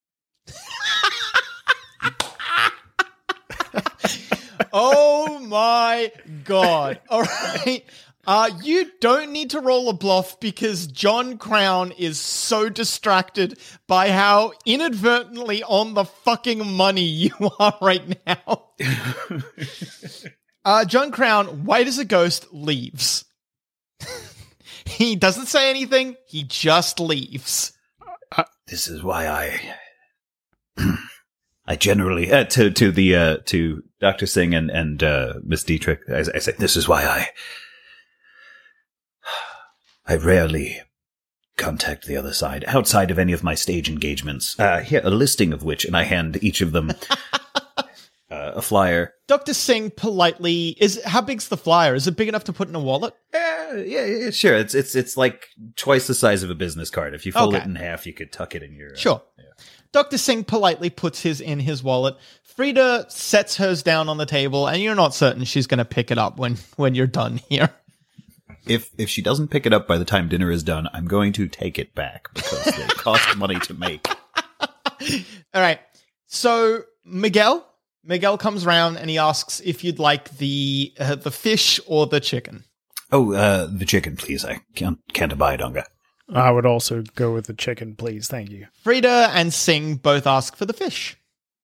oh 4.73 5.41
my 5.41 6.13
god! 6.45 7.01
All 7.09 7.23
right. 7.23 7.85
Uh, 8.27 8.51
you 8.61 8.91
don't 9.01 9.31
need 9.31 9.51
to 9.51 9.61
roll 9.61 9.89
a 9.89 9.93
bluff 9.93 10.41
because 10.41 10.89
John 10.89 11.39
Crown 11.39 11.93
is 11.93 12.19
so 12.19 12.69
distracted 12.69 13.57
by 13.87 14.11
how 14.11 14.53
inadvertently 14.65 15.63
on 15.63 15.95
the 15.95 16.05
fucking 16.05 16.73
money 16.73 17.03
you 17.03 17.33
are 17.61 17.79
right 17.81 18.19
now. 18.27 18.71
uh, 20.65 20.85
John 20.85 21.13
Crown, 21.13 21.65
white 21.65 21.87
as 21.87 21.99
a 21.99 22.05
ghost, 22.05 22.53
leaves. 22.53 23.25
he 24.85 25.15
doesn't 25.15 25.47
say 25.47 25.71
anything, 25.71 26.17
he 26.27 26.43
just 26.43 26.99
leaves. 26.99 27.73
This 28.67 28.89
is 28.89 29.05
why 29.05 29.29
I 29.29 29.77
I 31.67 31.77
generally 31.77 32.31
uh, 32.31 32.45
to 32.45 32.71
to 32.71 32.93
the 32.93 33.17
uh, 33.17 33.37
to 33.47 33.83
Doctor 34.01 34.27
Singh 34.27 34.55
and 34.55 34.71
and 34.71 35.03
uh, 35.03 35.35
Miss 35.43 35.65
Dietrich. 35.65 36.01
I, 36.09 36.19
I 36.35 36.39
say 36.39 36.53
this 36.59 36.77
is 36.77 36.89
why 36.89 37.03
I 37.05 37.29
I 40.07 40.17
rarely 40.17 40.81
contact 41.57 42.07
the 42.07 42.17
other 42.17 42.33
side 42.33 42.65
outside 42.69 43.11
of 43.11 43.19
any 43.19 43.33
of 43.33 43.43
my 43.43 43.55
stage 43.55 43.89
engagements. 43.89 44.59
Uh, 44.61 44.81
here 44.81 45.01
a 45.03 45.11
listing 45.11 45.53
of 45.53 45.65
which, 45.65 45.85
and 45.85 45.97
I 45.97 46.05
hand 46.05 46.39
each 46.43 46.61
of 46.61 46.73
them 46.73 46.93
uh, 47.33 47.83
a 48.31 48.63
flyer. 48.63 49.15
Dr. 49.27 49.55
Singh 49.55 49.91
politely 49.91 50.77
is 50.81 51.03
how 51.05 51.21
big's 51.23 51.49
the 51.49 51.57
flyer? 51.57 51.95
Is 51.95 52.07
it 52.07 52.17
big 52.17 52.29
enough 52.29 52.45
to 52.45 52.53
put 52.53 52.69
in 52.69 52.75
a 52.77 52.81
wallet? 52.81 53.15
Uh, 53.35 53.77
yeah, 53.79 54.05
yeah, 54.05 54.31
sure. 54.31 54.55
It's 54.55 54.75
it's 54.75 54.95
it's 54.95 55.17
like 55.17 55.47
twice 55.75 56.07
the 56.07 56.15
size 56.15 56.45
of 56.45 56.51
a 56.51 56.55
business 56.55 56.91
card. 56.91 57.15
If 57.15 57.27
you 57.27 57.33
fold 57.33 57.55
Okay. 57.55 57.65
it 57.65 57.67
in 57.67 57.75
half, 57.75 58.07
you 58.07 58.13
could 58.13 58.31
tuck 58.31 58.55
it 58.55 58.63
in 58.63 58.75
your. 58.77 58.93
Uh, 58.93 58.97
Sure. 58.97 59.23
Dr. 59.93 60.19
Singh 60.19 60.45
politely 60.45 60.91
puts 60.91 61.23
his 61.23 61.41
in 61.41 61.61
his 61.61 61.83
wallet. 61.83 62.17
Frida 62.43 63.07
sets 63.09 63.57
hers 63.57 63.83
down 63.83 64.09
on 64.09 64.17
the 64.17 64.27
table, 64.27 64.67
and 64.67 64.83
you're 64.83 64.95
not 64.95 65.15
certain 65.15 65.45
she's 65.45 65.67
going 65.67 65.79
to 65.79 65.85
pick 65.85 66.11
it 66.11 66.19
up 66.19 66.39
when 66.39 66.57
when 66.77 66.95
you're 66.95 67.07
done 67.07 67.41
here. 67.49 67.71
If 68.67 68.91
if 68.99 69.09
she 69.09 69.23
doesn't 69.23 69.49
pick 69.49 69.67
it 69.67 69.73
up 69.73 69.87
by 69.87 69.99
the 69.99 70.05
time 70.05 70.29
dinner 70.29 70.51
is 70.51 70.63
done, 70.63 70.89
I'm 70.93 71.07
going 71.07 71.33
to 71.35 71.49
take 71.49 71.79
it 71.79 71.95
back 71.95 72.29
because 72.35 72.65
they 72.65 72.87
cost 72.89 73.37
money 73.37 73.61
to 73.61 73.75
make. 73.75 74.09
All 75.55 75.61
right. 75.63 75.81
So 76.27 76.83
Miguel, 77.05 77.67
Miguel 78.05 78.39
comes 78.39 78.67
round 78.67 78.97
and 78.99 79.09
he 79.09 79.19
asks 79.19 79.61
if 79.65 79.85
you'd 79.85 79.99
like 79.99 80.39
the 80.39 80.93
uh, 80.99 81.15
the 81.15 81.31
fish 81.31 81.79
or 81.87 82.07
the 82.07 82.21
chicken. 82.21 82.65
Oh, 83.13 83.35
uh, 83.35 83.69
the 83.71 83.85
chicken, 83.85 84.17
please. 84.17 84.45
I 84.45 84.61
can't 84.75 84.99
can't 85.13 85.33
abide 85.33 85.61
hunger. 85.61 85.85
I 86.33 86.51
would 86.51 86.67
also 86.67 87.03
go 87.15 87.33
with 87.33 87.47
the 87.47 87.55
chicken, 87.55 87.95
please. 87.95 88.29
Thank 88.29 88.51
you. 88.51 88.67
Frida 88.83 89.31
and 89.33 89.53
Singh 89.53 89.97
both 89.97 90.27
ask 90.27 90.57
for 90.57 90.67
the 90.67 90.73
fish. 90.73 91.17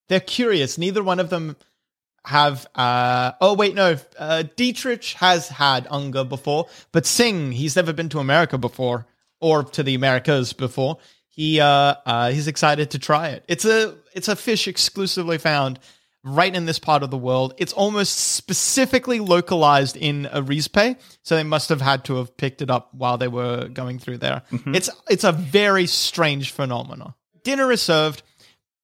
They're 0.08 0.20
curious. 0.20 0.78
Neither 0.78 1.02
one 1.02 1.20
of 1.20 1.30
them 1.30 1.56
have. 2.24 2.66
Uh, 2.74 3.32
oh 3.40 3.54
wait, 3.54 3.74
no. 3.74 3.96
Uh, 4.18 4.44
Dietrich 4.56 5.04
has 5.14 5.48
had 5.48 5.86
Unger 5.90 6.24
before, 6.24 6.68
but 6.92 7.06
Singh 7.06 7.52
he's 7.52 7.76
never 7.76 7.92
been 7.92 8.08
to 8.10 8.20
America 8.20 8.58
before 8.58 9.06
or 9.40 9.64
to 9.64 9.82
the 9.82 9.94
Americas 9.94 10.52
before. 10.52 10.98
He 11.28 11.60
uh, 11.60 11.94
uh, 12.06 12.30
he's 12.30 12.46
excited 12.46 12.90
to 12.92 12.98
try 12.98 13.28
it. 13.28 13.44
It's 13.48 13.64
a 13.64 13.96
it's 14.14 14.28
a 14.28 14.36
fish 14.36 14.68
exclusively 14.68 15.38
found 15.38 15.80
right 16.24 16.54
in 16.54 16.66
this 16.66 16.78
part 16.78 17.02
of 17.02 17.10
the 17.10 17.16
world. 17.18 17.54
It's 17.58 17.72
almost 17.72 18.16
specifically 18.16 19.20
localized 19.20 19.96
in 19.96 20.28
Arizpe, 20.32 20.96
so 21.22 21.36
they 21.36 21.42
must 21.42 21.68
have 21.68 21.80
had 21.80 22.04
to 22.04 22.16
have 22.16 22.36
picked 22.36 22.62
it 22.62 22.70
up 22.70 22.94
while 22.94 23.18
they 23.18 23.28
were 23.28 23.68
going 23.68 23.98
through 23.98 24.18
there. 24.18 24.42
Mm-hmm. 24.52 24.74
It's 24.74 24.90
it's 25.08 25.24
a 25.24 25.32
very 25.32 25.86
strange 25.86 26.52
phenomenon. 26.52 27.14
Dinner 27.42 27.72
is 27.72 27.82
served. 27.82 28.22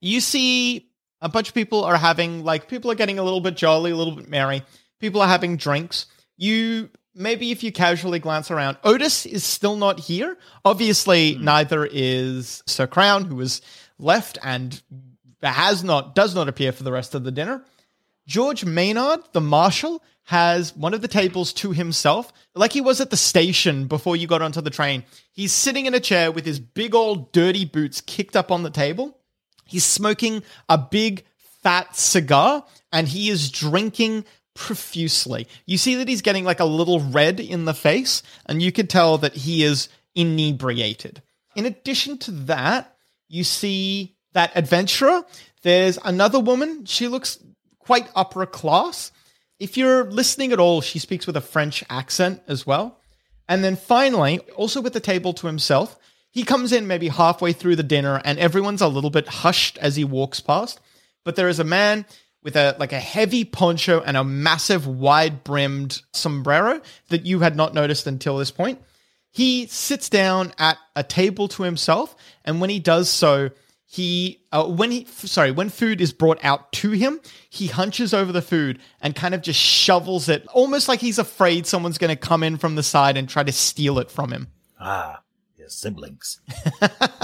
You 0.01 0.21
see 0.21 0.91
a 1.21 1.29
bunch 1.29 1.49
of 1.49 1.55
people 1.55 1.85
are 1.85 1.97
having 1.97 2.45
like 2.45 2.69
people 2.69 2.91
are 2.91 2.97
getting 2.97 3.19
a 3.19 3.23
little 3.23 3.41
bit 3.41 3.57
jolly, 3.57 3.91
a 3.91 3.97
little 3.97 4.15
bit 4.15 4.29
merry. 4.29 4.63
People 5.01 5.21
are 5.21 5.29
having 5.29 5.57
drinks. 5.57 6.07
You 6.37 6.91
maybe 7.15 7.51
if 7.51 7.63
you 7.63 7.73
casually 7.73 8.19
glance 8.19 8.51
around, 8.51 8.79
Otis 8.85 9.27
is 9.27 9.45
still 9.45 9.77
not 9.77 10.01
here. 10.01 10.37
Obviously, 10.65 11.35
mm. 11.35 11.43
neither 11.43 11.89
is 11.91 12.63
Sir 12.67 12.87
Crown, 12.87 13.27
who 13.27 13.37
was 13.37 13.61
left 13.99 14.39
and 14.43 14.81
has 15.43 15.85
not 15.85 16.15
does 16.15 16.35
not 16.35 16.49
appear 16.49 16.73
for 16.73 16.83
the 16.83 16.93
rest 16.93 17.15
of 17.15 17.25
the 17.25 17.31
dinner. 17.31 17.65
George 18.27 18.65
Maynard, 18.65 19.21
the 19.33 19.41
marshal, 19.41 20.03
has 20.25 20.77
one 20.77 20.93
of 20.93 21.01
the 21.01 21.09
tables 21.09 21.53
to 21.55 21.73
himself, 21.73 22.31
like 22.55 22.73
he 22.73 22.83
was 22.83 23.01
at 23.01 23.09
the 23.09 23.17
station 23.17 23.87
before 23.87 24.17
you 24.17 24.27
got 24.27 24.43
onto 24.43 24.61
the 24.61 24.69
train. 24.69 25.03
He's 25.33 25.53
sitting 25.53 25.87
in 25.87 25.95
a 25.95 26.01
chair 26.01 26.31
with 26.31 26.45
his 26.45 26.61
big 26.61 26.95
old 26.95 27.33
dirty 27.33 27.65
boots 27.65 28.03
kicked 28.03 28.37
up 28.37 28.53
on 28.53 28.63
the 28.63 28.71
table. 28.71 29.17
He's 29.65 29.85
smoking 29.85 30.43
a 30.69 30.77
big 30.77 31.25
fat 31.63 31.97
cigar 31.97 32.65
and 32.93 33.09
he 33.09 33.31
is 33.31 33.51
drinking 33.51 34.27
profusely. 34.55 35.47
You 35.67 35.79
see 35.79 35.95
that 35.95 36.09
he's 36.09 36.21
getting 36.21 36.45
like 36.45 36.61
a 36.61 36.65
little 36.65 37.01
red 37.01 37.39
in 37.39 37.65
the 37.65 37.75
face, 37.75 38.23
and 38.45 38.61
you 38.61 38.73
can 38.73 38.89
tell 38.89 39.17
that 39.19 39.35
he 39.35 39.63
is 39.63 39.89
inebriated. 40.15 41.23
In 41.55 41.65
addition 41.65 42.19
to 42.19 42.31
that, 42.33 42.97
you 43.29 43.45
see 43.45 44.17
that 44.33 44.53
adventurer. 44.55 45.25
There's 45.63 45.99
another 46.05 46.39
woman. 46.41 46.85
She 46.85 47.09
looks 47.09 47.39
quite 47.79 48.09
upper 48.15 48.47
class. 48.47 49.11
If 49.59 49.77
you're 49.77 50.05
listening 50.05 50.53
at 50.53 50.61
all, 50.61 50.81
she 50.81 50.99
speaks 50.99 51.27
with 51.27 51.37
a 51.37 51.41
French 51.41 51.83
accent 51.91 52.43
as 52.47 52.67
well. 52.67 53.01
And 53.49 53.65
then 53.65 53.77
finally, 53.77 54.41
also 54.57 54.81
with 54.81 54.93
the 54.93 55.01
table 55.01 55.33
to 55.35 55.47
himself, 55.47 55.99
he 56.31 56.45
comes 56.45 56.73
in 56.73 56.87
maybe 56.87 57.09
halfway 57.09 57.53
through 57.53 57.77
the 57.77 57.83
dinner 57.83 58.21
and 58.25 58.39
everyone's 58.39 58.83
a 58.83 58.89
little 58.89 59.11
bit 59.11 59.27
hushed 59.27 59.79
as 59.79 59.97
he 59.97 60.05
walks 60.05 60.41
past. 60.41 60.81
But 61.25 61.37
there 61.37 61.49
is 61.49 61.59
a 61.59 61.65
man 61.65 62.05
with 62.45 62.55
a 62.57 62.77
like 62.79 62.93
a 62.93 63.01
heavy 63.01 63.45
poncho 63.45 64.01
and 64.01 64.17
a 64.17 64.23
massive 64.23 64.87
wide 64.87 65.43
brimmed 65.43 66.03
sombrero 66.13 66.81
that 67.09 67.27
you 67.27 67.41
had 67.41 67.57
not 67.57 67.75
noticed 67.75 68.07
until 68.07 68.37
this 68.37 68.51
point. 68.53 68.81
he 69.31 69.67
sits 69.67 70.09
down 70.09 70.53
at 70.59 70.79
a 70.97 71.03
table 71.03 71.49
to 71.49 71.63
himself, 71.63 72.17
and 72.45 72.61
when 72.61 72.71
he 72.71 72.79
does 72.79 73.09
so, 73.11 73.51
he 73.91 74.43
uh, 74.53 74.67
when 74.67 74.91
he 74.91 75.03
f- 75.03 75.27
sorry 75.27 75.51
when 75.51 75.71
food 75.71 76.01
is 76.01 76.13
brought 76.13 76.39
out 76.45 76.73
to 76.73 76.91
him, 76.91 77.21
he 77.49 77.69
hunches 77.69 78.13
over 78.13 78.33
the 78.33 78.43
food 78.43 78.79
and 79.01 79.17
kind 79.17 79.35
of 79.35 79.41
just 79.41 79.59
shovels 79.59 80.29
it, 80.29 80.47
almost 80.49 80.89
like 80.89 81.01
he's 81.01 81.19
afraid 81.19 81.67
someone's 81.67 81.97
going 81.99 82.15
to 82.15 82.17
come 82.17 82.43
in 82.43 82.59
from 82.59 82.75
the 82.75 82.83
side 82.83 83.17
and 83.17 83.29
try 83.29 83.43
to 83.43 83.53
steal 83.53 83.99
it 83.99 84.11
from 84.11 84.31
him. 84.31 84.49
Ah, 84.79 85.23
his 85.57 85.75
siblings. 85.75 86.41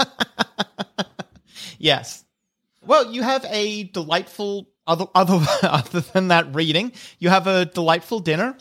Yes. 1.77 2.23
Well, 2.85 3.11
you 3.11 3.21
have 3.21 3.45
a 3.49 3.83
delightful 3.83 4.69
other 4.87 5.05
other 5.13 5.45
other 5.63 6.01
than 6.01 6.29
that 6.29 6.53
reading, 6.55 6.93
you 7.19 7.29
have 7.29 7.47
a 7.47 7.65
delightful 7.65 8.19
dinner. 8.19 8.57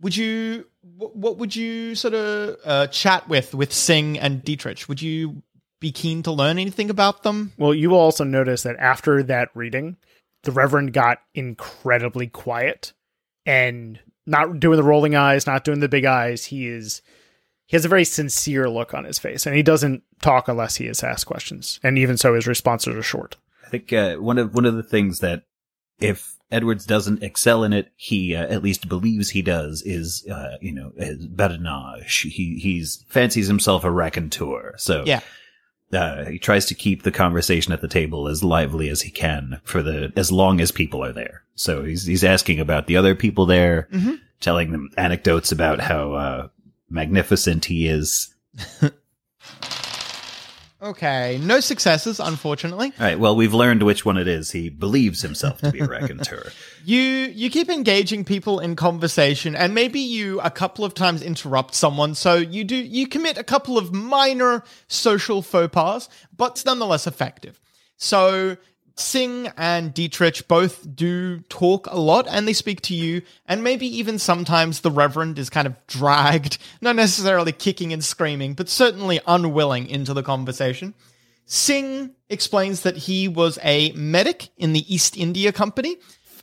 Would 0.00 0.16
you 0.16 0.66
what 0.96 1.38
would 1.38 1.56
you 1.56 1.94
sort 1.94 2.14
of 2.14 2.56
uh, 2.64 2.86
chat 2.88 3.28
with 3.28 3.54
with 3.54 3.72
Singh 3.72 4.18
and 4.18 4.42
Dietrich? 4.44 4.88
Would 4.88 5.02
you 5.02 5.42
be 5.80 5.92
keen 5.92 6.22
to 6.24 6.32
learn 6.32 6.58
anything 6.58 6.90
about 6.90 7.22
them? 7.22 7.52
Well, 7.58 7.74
you 7.74 7.90
will 7.90 7.98
also 7.98 8.24
notice 8.24 8.62
that 8.62 8.76
after 8.76 9.22
that 9.24 9.50
reading, 9.54 9.96
the 10.42 10.52
Reverend 10.52 10.92
got 10.92 11.18
incredibly 11.34 12.26
quiet 12.26 12.92
and 13.44 13.98
not 14.26 14.58
doing 14.58 14.76
the 14.76 14.82
rolling 14.82 15.14
eyes, 15.14 15.46
not 15.46 15.64
doing 15.64 15.80
the 15.80 15.88
big 15.88 16.04
eyes. 16.04 16.46
He 16.46 16.66
is 16.66 17.02
he 17.66 17.76
has 17.76 17.84
a 17.84 17.88
very 17.88 18.04
sincere 18.04 18.70
look 18.70 18.94
on 18.94 19.04
his 19.04 19.18
face, 19.18 19.44
and 19.44 19.56
he 19.56 19.62
doesn't 19.62 20.02
talk 20.22 20.48
unless 20.48 20.76
he 20.76 20.86
is 20.86 21.02
asked 21.02 21.26
questions. 21.26 21.80
And 21.82 21.98
even 21.98 22.16
so, 22.16 22.34
his 22.34 22.46
responses 22.46 22.94
are 22.94 23.02
short. 23.02 23.36
I 23.64 23.68
think 23.68 23.92
uh, 23.92 24.16
one 24.16 24.38
of 24.38 24.54
one 24.54 24.64
of 24.64 24.74
the 24.74 24.82
things 24.82 25.18
that 25.18 25.42
if 25.98 26.36
Edwards 26.50 26.86
doesn't 26.86 27.24
excel 27.24 27.64
in 27.64 27.72
it, 27.72 27.90
he 27.96 28.36
uh, 28.36 28.46
at 28.46 28.62
least 28.62 28.88
believes 28.88 29.30
he 29.30 29.42
does 29.42 29.82
is 29.82 30.24
uh, 30.30 30.56
you 30.60 30.72
know 30.72 30.92
is 30.96 31.26
badinage. 31.26 32.30
He 32.30 32.58
he's 32.60 33.04
fancies 33.08 33.48
himself 33.48 33.82
a 33.84 33.90
raconteur. 33.90 34.74
So 34.78 35.02
Yeah. 35.04 35.20
Uh, 35.92 36.24
he 36.24 36.38
tries 36.38 36.66
to 36.66 36.74
keep 36.74 37.02
the 37.02 37.12
conversation 37.12 37.72
at 37.72 37.80
the 37.80 37.88
table 37.88 38.28
as 38.28 38.42
lively 38.42 38.88
as 38.88 39.02
he 39.02 39.10
can 39.10 39.60
for 39.64 39.82
the 39.82 40.12
as 40.16 40.32
long 40.32 40.60
as 40.60 40.72
people 40.72 41.04
are 41.04 41.12
there. 41.12 41.44
So 41.54 41.84
he's 41.84 42.04
he's 42.04 42.24
asking 42.24 42.60
about 42.60 42.86
the 42.86 42.96
other 42.96 43.14
people 43.14 43.46
there, 43.46 43.88
telling 44.40 44.72
them 44.72 44.90
anecdotes 44.96 45.52
about 45.52 45.80
how 45.80 46.12
uh, 46.12 46.48
magnificent 46.90 47.64
he 47.66 47.86
is. 47.86 48.34
Okay, 50.80 51.40
no 51.42 51.60
successes, 51.60 52.20
unfortunately. 52.20 52.92
All 52.98 53.06
right. 53.06 53.18
Well, 53.18 53.34
we've 53.34 53.54
learned 53.54 53.82
which 53.82 54.04
one 54.04 54.18
it 54.18 54.28
is. 54.28 54.50
He 54.50 54.68
believes 54.68 55.22
himself 55.22 55.58
to 55.62 55.72
be 55.72 55.80
a 55.80 55.86
raconteur. 55.88 56.52
You 56.84 57.00
you 57.00 57.48
keep 57.48 57.70
engaging 57.70 58.24
people 58.24 58.60
in 58.60 58.76
conversation, 58.76 59.56
and 59.56 59.74
maybe 59.74 60.00
you 60.00 60.38
a 60.40 60.50
couple 60.50 60.84
of 60.84 60.92
times 60.92 61.22
interrupt 61.22 61.74
someone. 61.74 62.14
So 62.14 62.34
you 62.34 62.62
do 62.62 62.76
you 62.76 63.06
commit 63.06 63.38
a 63.38 63.44
couple 63.44 63.78
of 63.78 63.94
minor 63.94 64.64
social 64.86 65.40
faux 65.40 65.72
pas, 65.72 66.10
but 66.36 66.52
it's 66.52 66.66
nonetheless 66.66 67.06
effective. 67.06 67.58
So 67.96 68.58
Singh 68.98 69.48
and 69.58 69.92
Dietrich 69.92 70.48
both 70.48 70.96
do 70.96 71.40
talk 71.50 71.86
a 71.86 72.00
lot, 72.00 72.26
and 72.28 72.48
they 72.48 72.54
speak 72.54 72.80
to 72.82 72.94
you, 72.94 73.22
and 73.46 73.62
maybe 73.62 73.86
even 73.86 74.18
sometimes 74.18 74.80
the 74.80 74.90
Reverend 74.90 75.38
is 75.38 75.50
kind 75.50 75.66
of 75.66 75.74
dragged, 75.86 76.58
not 76.80 76.96
necessarily 76.96 77.52
kicking 77.52 77.92
and 77.92 78.02
screaming, 78.02 78.54
but 78.54 78.70
certainly 78.70 79.20
unwilling 79.26 79.86
into 79.86 80.14
the 80.14 80.22
conversation. 80.22 80.94
Singh 81.44 82.10
explains 82.30 82.82
that 82.82 82.96
he 82.96 83.28
was 83.28 83.58
a 83.62 83.92
medic 83.92 84.48
in 84.56 84.72
the 84.72 84.92
East 84.92 85.16
India 85.16 85.52
Company. 85.52 85.96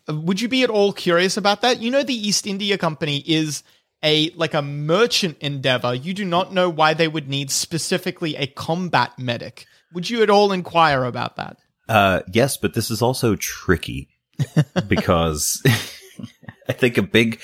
Would 0.07 0.39
you 0.39 0.47
be 0.47 0.63
at 0.63 0.69
all 0.69 0.93
curious 0.93 1.37
about 1.37 1.61
that? 1.61 1.81
You 1.81 1.89
know, 1.89 2.03
the 2.03 2.13
East 2.13 2.45
India 2.45 2.77
Company 2.77 3.23
is 3.25 3.63
a 4.03 4.29
like 4.31 4.53
a 4.53 4.61
merchant 4.61 5.37
endeavor. 5.39 5.93
You 5.93 6.13
do 6.13 6.25
not 6.25 6.53
know 6.53 6.69
why 6.69 6.93
they 6.93 7.07
would 7.07 7.27
need 7.27 7.49
specifically 7.51 8.35
a 8.35 8.47
combat 8.47 9.17
medic. 9.17 9.65
Would 9.93 10.09
you 10.09 10.21
at 10.21 10.29
all 10.29 10.51
inquire 10.51 11.03
about 11.03 11.37
that? 11.37 11.57
Uh, 11.89 12.21
yes, 12.31 12.57
but 12.57 12.73
this 12.73 12.89
is 12.91 13.01
also 13.01 13.35
tricky 13.35 14.09
because 14.87 15.61
I 16.69 16.73
think 16.73 16.97
a 16.97 17.01
big, 17.03 17.39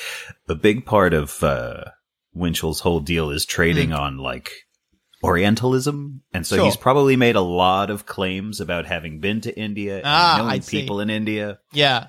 a 0.48 0.56
big 0.56 0.86
part 0.86 1.14
of, 1.14 1.44
uh, 1.44 1.86
Winchell's 2.34 2.80
whole 2.80 3.00
deal 3.00 3.32
is 3.32 3.46
trading 3.46 3.92
on 3.92 4.18
like 4.18 4.50
Orientalism. 5.24 6.22
And 6.34 6.46
so 6.48 6.56
Sure. 6.58 6.66
he's 6.66 6.78
probably 6.78 7.16
made 7.16 7.36
a 7.36 7.42
lot 7.42 7.90
of 7.90 8.06
claims 8.06 8.62
about 8.62 8.86
having 8.86 9.20
been 9.20 9.42
to 9.42 9.58
India 9.60 9.98
and 9.98 10.06
Ah, 10.06 10.36
knowing 10.38 10.52
I 10.52 10.60
see. 10.60 10.80
people 10.82 11.02
in 11.02 11.10
India. 11.10 11.60
Yeah. 11.74 12.08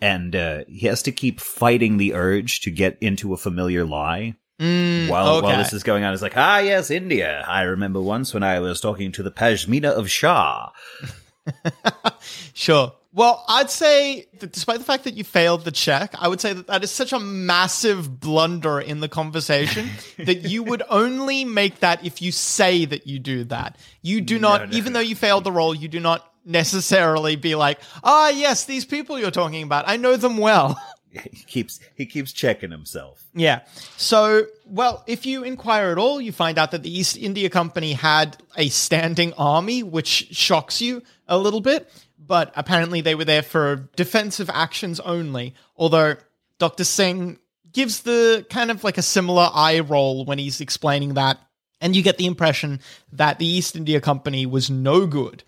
And, 0.00 0.36
uh, 0.36 0.60
he 0.68 0.86
has 0.86 1.02
to 1.04 1.12
keep 1.12 1.40
fighting 1.40 1.96
the 1.96 2.14
urge 2.14 2.60
to 2.60 2.70
get 2.70 2.98
into 3.00 3.32
a 3.32 3.36
familiar 3.38 3.84
lie. 3.84 4.34
Mm, 4.60 5.08
While, 5.08 5.42
while 5.42 5.58
this 5.58 5.72
is 5.72 5.82
going 5.82 6.04
on, 6.04 6.12
it's 6.12 6.22
like, 6.22 6.36
ah, 6.36 6.58
yes, 6.58 6.90
India. 6.90 7.44
I 7.48 7.62
remember 7.62 8.00
once 8.00 8.32
when 8.32 8.42
I 8.42 8.60
was 8.60 8.80
talking 8.80 9.10
to 9.12 9.22
the 9.22 9.30
Pashmina 9.30 9.90
of 9.90 10.10
Shah. 10.10 10.70
Sure. 12.56 12.94
Well, 13.12 13.44
I'd 13.48 13.70
say 13.70 14.26
that 14.40 14.52
despite 14.52 14.78
the 14.78 14.84
fact 14.84 15.04
that 15.04 15.14
you 15.14 15.24
failed 15.24 15.64
the 15.64 15.70
check, 15.70 16.14
I 16.18 16.28
would 16.28 16.40
say 16.40 16.52
that 16.54 16.66
that 16.66 16.84
is 16.84 16.90
such 16.90 17.12
a 17.12 17.18
massive 17.18 18.20
blunder 18.20 18.80
in 18.80 19.00
the 19.00 19.08
conversation 19.08 19.88
that 20.18 20.48
you 20.48 20.62
would 20.62 20.82
only 20.88 21.44
make 21.44 21.80
that 21.80 22.04
if 22.04 22.20
you 22.20 22.32
say 22.32 22.84
that 22.86 23.06
you 23.06 23.18
do 23.18 23.44
that. 23.44 23.78
You 24.02 24.20
do 24.20 24.38
not, 24.38 24.72
even 24.72 24.92
though 24.92 25.00
you 25.00 25.14
failed 25.14 25.44
the 25.44 25.52
role, 25.52 25.74
you 25.74 25.88
do 25.88 26.00
not 26.00 26.30
necessarily 26.44 27.36
be 27.36 27.54
like, 27.54 27.80
ah, 28.02 28.28
yes, 28.30 28.64
these 28.64 28.84
people 28.84 29.18
you're 29.18 29.30
talking 29.30 29.62
about, 29.62 29.84
I 29.86 29.96
know 29.96 30.16
them 30.16 30.38
well. 30.38 30.80
He 31.32 31.44
keeps, 31.44 31.80
he 31.94 32.04
keeps 32.04 32.30
checking 32.30 32.70
himself. 32.70 33.24
Yeah. 33.32 33.60
So, 33.96 34.48
well, 34.66 35.02
if 35.06 35.24
you 35.24 35.44
inquire 35.44 35.90
at 35.90 35.96
all, 35.96 36.20
you 36.20 36.30
find 36.30 36.58
out 36.58 36.72
that 36.72 36.82
the 36.82 36.94
East 36.94 37.16
India 37.16 37.48
Company 37.48 37.94
had 37.94 38.36
a 38.54 38.68
standing 38.68 39.32
army, 39.38 39.82
which 39.82 40.28
shocks 40.32 40.82
you 40.82 41.02
a 41.26 41.38
little 41.38 41.60
bit. 41.60 41.90
But 42.18 42.52
apparently, 42.56 43.00
they 43.00 43.14
were 43.14 43.24
there 43.24 43.42
for 43.42 43.88
defensive 43.96 44.50
actions 44.52 45.00
only. 45.00 45.54
Although 45.76 46.16
Dr. 46.58 46.84
Singh 46.84 47.38
gives 47.72 48.02
the 48.02 48.46
kind 48.50 48.70
of 48.70 48.84
like 48.84 48.98
a 48.98 49.02
similar 49.02 49.50
eye 49.52 49.80
roll 49.80 50.24
when 50.24 50.38
he's 50.38 50.60
explaining 50.60 51.14
that. 51.14 51.38
And 51.80 51.94
you 51.94 52.02
get 52.02 52.16
the 52.16 52.26
impression 52.26 52.80
that 53.12 53.38
the 53.38 53.46
East 53.46 53.76
India 53.76 54.00
Company 54.00 54.46
was 54.46 54.70
no 54.70 55.06
good. 55.06 55.44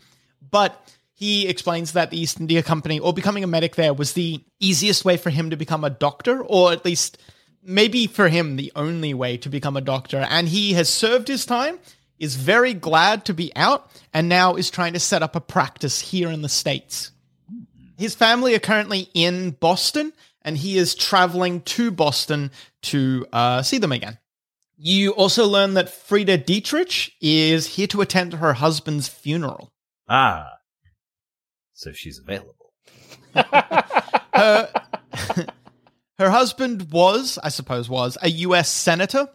But 0.51 0.79
he 1.15 1.49
explains 1.49 1.93
that 1.93 2.11
the 2.11 2.21
East 2.21 2.39
India 2.39 2.63
Company, 2.63 3.01
or 3.01 3.13
becoming 3.13 3.45
a 3.45 3.49
medic 3.49 3.77
there, 3.77 3.95
was 3.95 4.13
the 4.13 4.45
easiest 4.61 5.05
way 5.05 5.17
for 5.17 5.31
him 5.31 5.51
to 5.51 5.57
become 5.57 5.85
a 5.85 5.91
doctor, 5.91 6.43
or 6.43 6.71
at 6.71 6.85
least 6.85 7.19
maybe 7.63 8.07
for 8.07 8.29
him 8.29 8.57
the 8.57 8.71
only 8.77 9.15
way 9.15 9.37
to 9.39 9.49
become 9.49 9.77
a 9.77 9.81
doctor. 9.81 10.27
And 10.31 10.49
he 10.49 10.75
has 10.75 10.89
served 10.89 11.29
his 11.29 11.45
time, 11.45 11.79
is 12.19 12.37
very 12.37 12.75
glad 12.75 13.25
to 13.27 13.35
be 13.35 13.53
out, 13.55 13.91
and 14.13 14.29
now 14.29 14.55
is 14.55 14.71
trying 14.71 14.93
to 14.95 15.01
set 15.01 15.23
up 15.23 15.37
a 15.37 15.41
practice 15.41 16.01
here 16.01 16.31
in 16.31 16.43
the 16.43 16.49
States. 16.49 17.13
His 17.97 18.15
family 18.15 18.55
are 18.55 18.61
currently 18.61 19.09
in 19.15 19.53
Boston, 19.53 20.13
and 20.43 20.57
he 20.57 20.79
is 20.79 20.95
traveling 20.95 21.63
to 21.63 21.91
Boston 21.91 22.51
to 22.83 23.27
uh, 23.33 23.63
see 23.63 23.79
them 23.79 23.93
again. 23.93 24.19
You 24.77 25.11
also 25.11 25.47
learn 25.47 25.75
that 25.75 25.91
Frida 25.91 26.39
Dietrich 26.39 27.13
is 27.21 27.67
here 27.67 27.89
to 27.89 28.01
attend 28.01 28.35
her 28.35 28.53
husband's 28.53 29.09
funeral. 29.09 29.73
Ah. 30.09 30.53
So 31.75 31.93
she's 31.93 32.21
available. 32.21 32.73
her, 33.35 34.73
her 36.19 36.31
husband 36.31 36.93
was, 36.93 37.39
I 37.43 37.49
suppose, 37.49 37.89
was 37.89 38.17
a 38.23 38.31
U.S. 38.31 38.69
senator, 38.69 39.29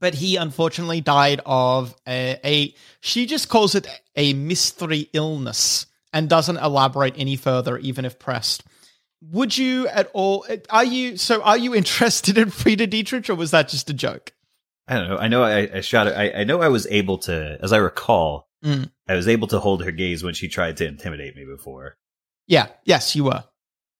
but 0.00 0.14
he 0.14 0.36
unfortunately 0.36 1.00
died 1.00 1.40
of 1.46 1.94
a, 2.06 2.38
a. 2.44 2.74
She 3.00 3.26
just 3.26 3.48
calls 3.48 3.74
it 3.74 3.86
a 4.16 4.32
mystery 4.34 5.08
illness 5.12 5.86
and 6.12 6.28
doesn't 6.28 6.56
elaborate 6.58 7.14
any 7.16 7.36
further, 7.36 7.78
even 7.78 8.04
if 8.04 8.18
pressed. 8.18 8.64
Would 9.20 9.58
you 9.58 9.88
at 9.88 10.10
all? 10.12 10.46
Are 10.70 10.84
you 10.84 11.16
so? 11.16 11.42
Are 11.42 11.58
you 11.58 11.74
interested 11.74 12.38
in 12.38 12.50
Frida 12.50 12.86
Dietrich, 12.86 13.28
or 13.28 13.34
was 13.34 13.50
that 13.50 13.68
just 13.68 13.90
a 13.90 13.94
joke? 13.94 14.32
I 14.86 14.94
don't 14.94 15.08
know. 15.08 15.18
I 15.18 15.28
know 15.28 15.42
I, 15.42 15.70
I 15.74 15.80
shot 15.80 16.06
it. 16.06 16.14
I, 16.16 16.40
I 16.40 16.44
know 16.44 16.62
I 16.62 16.68
was 16.68 16.86
able 16.86 17.18
to, 17.18 17.58
as 17.62 17.74
I 17.74 17.76
recall, 17.76 18.48
Mm. 18.64 18.90
I 19.06 19.14
was 19.14 19.28
able 19.28 19.46
to 19.48 19.60
hold 19.60 19.84
her 19.84 19.92
gaze 19.92 20.24
when 20.24 20.34
she 20.34 20.48
tried 20.48 20.76
to 20.78 20.86
intimidate 20.86 21.36
me 21.36 21.44
before. 21.44 21.96
Yeah. 22.46 22.68
Yes, 22.84 23.14
you 23.14 23.24
were. 23.24 23.44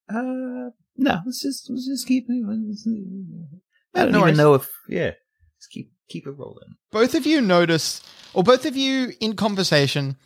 Uh, 0.08 0.70
no, 0.96 1.20
let's 1.24 1.42
just 1.42 1.70
let's 1.70 1.86
just 1.86 2.06
keep. 2.06 2.26
I 2.28 4.02
don't 4.02 4.12
no 4.12 4.22
even 4.22 4.36
know 4.36 4.54
if 4.54 4.68
yeah. 4.88 5.12
Just 5.58 5.70
keep 5.70 5.92
keep 6.08 6.26
it 6.26 6.32
rolling. 6.32 6.76
both 6.90 7.14
of 7.14 7.26
you 7.26 7.40
notice, 7.40 8.02
or 8.32 8.42
both 8.42 8.64
of 8.64 8.76
you 8.76 9.12
in 9.20 9.36
conversation, 9.36 10.16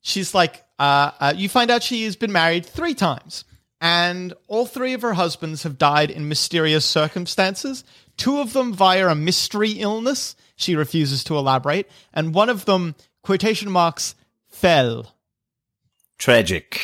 she's 0.00 0.34
like, 0.34 0.64
uh, 0.78 1.10
uh, 1.20 1.34
you 1.36 1.48
find 1.48 1.70
out 1.70 1.82
she 1.82 2.04
has 2.04 2.16
been 2.16 2.32
married 2.32 2.64
three 2.64 2.94
times, 2.94 3.44
and 3.80 4.32
all 4.46 4.66
three 4.66 4.94
of 4.94 5.02
her 5.02 5.14
husbands 5.14 5.64
have 5.64 5.78
died 5.78 6.10
in 6.10 6.28
mysterious 6.28 6.84
circumstances. 6.84 7.84
Two 8.16 8.38
of 8.38 8.52
them 8.52 8.72
via 8.72 9.08
a 9.08 9.14
mystery 9.14 9.72
illness. 9.72 10.34
She 10.56 10.74
refuses 10.74 11.22
to 11.24 11.36
elaborate, 11.36 11.88
and 12.12 12.34
one 12.34 12.48
of 12.48 12.64
them, 12.64 12.94
quotation 13.22 13.70
marks, 13.70 14.14
fell. 14.48 15.14
Tragic. 16.18 16.80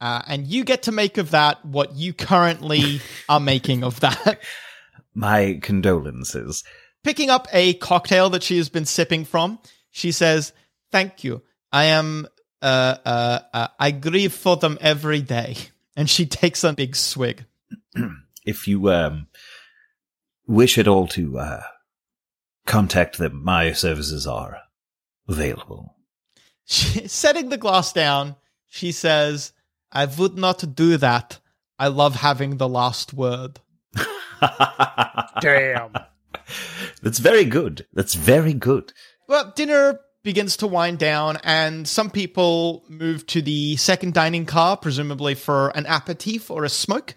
Uh, 0.00 0.22
and 0.26 0.48
you 0.48 0.64
get 0.64 0.82
to 0.82 0.90
make 0.92 1.16
of 1.18 1.30
that 1.30 1.64
what 1.64 1.94
you 1.94 2.12
currently 2.12 3.00
are 3.28 3.38
making 3.38 3.84
of 3.84 4.00
that. 4.00 4.40
My 5.14 5.60
condolences. 5.62 6.64
Picking 7.04 7.30
up 7.30 7.48
a 7.52 7.74
cocktail 7.74 8.30
that 8.30 8.42
she 8.42 8.56
has 8.58 8.68
been 8.68 8.84
sipping 8.84 9.24
from, 9.24 9.58
she 9.90 10.12
says, 10.12 10.52
"Thank 10.90 11.24
you. 11.24 11.42
I 11.72 11.84
am. 11.84 12.26
Uh, 12.60 12.96
uh, 13.04 13.38
uh, 13.52 13.68
I 13.78 13.90
grieve 13.90 14.32
for 14.32 14.56
them 14.56 14.78
every 14.80 15.20
day." 15.20 15.56
And 15.94 16.08
she 16.08 16.24
takes 16.24 16.64
a 16.64 16.72
big 16.72 16.96
swig. 16.96 17.44
If 18.46 18.66
you 18.66 18.90
um, 18.90 19.26
wish 20.46 20.78
at 20.78 20.88
all 20.88 21.06
to 21.08 21.38
uh, 21.38 21.62
contact 22.66 23.18
them, 23.18 23.44
my 23.44 23.72
services 23.72 24.26
are 24.26 24.62
available. 25.28 25.94
She, 26.64 27.06
setting 27.08 27.50
the 27.50 27.58
glass 27.58 27.92
down, 27.92 28.36
she 28.68 28.90
says, 28.90 29.52
"I 29.92 30.06
would 30.06 30.38
not 30.38 30.74
do 30.74 30.96
that. 30.96 31.40
I 31.78 31.88
love 31.88 32.16
having 32.16 32.56
the 32.56 32.68
last 32.68 33.12
word." 33.12 33.60
Damn. 35.40 35.92
That's 37.02 37.18
very 37.18 37.44
good. 37.44 37.86
That's 37.92 38.14
very 38.14 38.54
good. 38.54 38.92
Well, 39.28 39.52
dinner 39.56 40.00
begins 40.22 40.56
to 40.58 40.66
wind 40.66 40.98
down, 40.98 41.38
and 41.42 41.86
some 41.88 42.10
people 42.10 42.84
move 42.88 43.26
to 43.26 43.42
the 43.42 43.76
second 43.76 44.14
dining 44.14 44.46
car, 44.46 44.76
presumably 44.76 45.34
for 45.34 45.70
an 45.70 45.86
aperitif 45.86 46.50
or 46.50 46.64
a 46.64 46.68
smoke. 46.68 47.16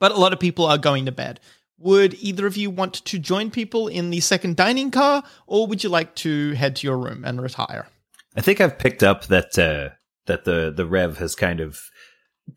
But 0.00 0.12
a 0.12 0.16
lot 0.16 0.32
of 0.32 0.40
people 0.40 0.64
are 0.66 0.78
going 0.78 1.06
to 1.06 1.12
bed. 1.12 1.40
Would 1.78 2.14
either 2.14 2.46
of 2.46 2.56
you 2.56 2.70
want 2.70 2.94
to 2.94 3.18
join 3.18 3.50
people 3.50 3.88
in 3.88 4.10
the 4.10 4.20
second 4.20 4.56
dining 4.56 4.90
car, 4.90 5.22
or 5.46 5.66
would 5.66 5.82
you 5.82 5.90
like 5.90 6.14
to 6.16 6.52
head 6.52 6.76
to 6.76 6.86
your 6.86 6.96
room 6.96 7.24
and 7.24 7.42
retire? 7.42 7.88
I 8.36 8.40
think 8.40 8.60
I've 8.60 8.78
picked 8.78 9.02
up 9.02 9.26
that 9.26 9.58
uh, 9.58 9.90
that 10.26 10.44
the 10.44 10.72
the 10.74 10.86
rev 10.86 11.18
has 11.18 11.34
kind 11.34 11.60
of 11.60 11.80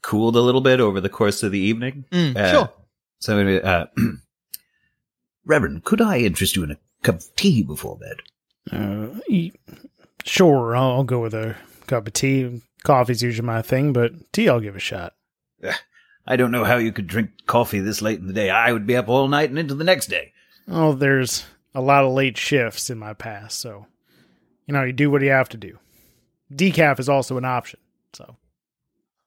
cooled 0.01 0.35
a 0.35 0.41
little 0.41 0.61
bit 0.61 0.79
over 0.79 1.01
the 1.01 1.09
course 1.09 1.43
of 1.43 1.51
the 1.51 1.59
evening. 1.59 2.05
Mm, 2.11 2.35
Uh, 2.37 2.51
sure. 2.51 2.73
So, 3.19 3.39
uh, 3.39 3.85
Reverend, 5.45 5.83
could 5.83 6.01
I 6.01 6.19
interest 6.19 6.55
you 6.55 6.63
in 6.63 6.71
a 6.71 6.77
cup 7.03 7.15
of 7.15 7.35
tea 7.35 7.63
before 7.63 7.97
bed? 7.97 8.17
Uh, 8.71 9.19
sure, 10.23 10.75
I'll, 10.75 10.91
I'll 10.91 11.03
go 11.03 11.21
with 11.21 11.33
a 11.33 11.55
cup 11.87 12.07
of 12.07 12.13
tea. 12.13 12.61
Coffee's 12.83 13.23
usually 13.23 13.45
my 13.45 13.61
thing, 13.61 13.93
but 13.93 14.13
tea 14.31 14.49
I'll 14.49 14.59
give 14.59 14.75
a 14.75 14.79
shot. 14.79 15.13
I 16.27 16.35
don't 16.35 16.51
know 16.51 16.63
how 16.63 16.77
you 16.77 16.91
could 16.91 17.07
drink 17.07 17.31
coffee 17.45 17.79
this 17.79 18.01
late 18.01 18.19
in 18.19 18.27
the 18.27 18.33
day. 18.33 18.49
I 18.49 18.71
would 18.71 18.87
be 18.87 18.95
up 18.95 19.07
all 19.07 19.27
night 19.27 19.49
and 19.49 19.59
into 19.59 19.75
the 19.75 19.83
next 19.83 20.07
day. 20.07 20.33
Oh, 20.67 20.93
there's 20.93 21.45
a 21.75 21.81
lot 21.81 22.03
of 22.03 22.13
late 22.13 22.37
shifts 22.37 22.89
in 22.89 22.97
my 22.97 23.13
past, 23.13 23.59
so 23.59 23.85
you 24.65 24.73
know 24.73 24.83
you 24.83 24.93
do 24.93 25.11
what 25.11 25.21
you 25.21 25.29
have 25.29 25.49
to 25.49 25.57
do. 25.57 25.77
Decaf 26.51 26.99
is 26.99 27.09
also 27.09 27.37
an 27.37 27.45
option, 27.45 27.79
so 28.13 28.37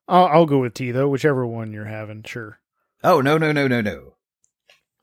I'll, 0.08 0.26
I'll 0.26 0.46
go 0.46 0.58
with 0.58 0.74
tea 0.74 0.90
though, 0.90 1.08
whichever 1.08 1.46
one 1.46 1.72
you're 1.72 1.84
having. 1.84 2.24
Sure. 2.24 2.58
Oh 3.04 3.20
no 3.20 3.38
no 3.38 3.52
no 3.52 3.68
no 3.68 3.80
no! 3.80 4.14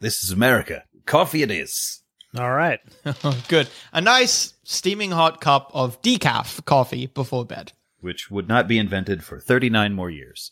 This 0.01 0.21
is 0.23 0.31
America. 0.31 0.83
Coffee 1.05 1.43
it 1.43 1.51
is. 1.51 2.01
All 2.37 2.51
right. 2.51 2.79
Good. 3.47 3.69
A 3.93 4.01
nice 4.01 4.53
steaming 4.63 5.11
hot 5.11 5.39
cup 5.41 5.71
of 5.73 6.01
decaf 6.01 6.63
coffee 6.65 7.07
before 7.07 7.45
bed. 7.45 7.71
Which 8.01 8.29
would 8.29 8.47
not 8.47 8.67
be 8.67 8.77
invented 8.77 9.23
for 9.23 9.39
thirty 9.39 9.69
nine 9.69 9.93
more 9.93 10.09
years. 10.09 10.51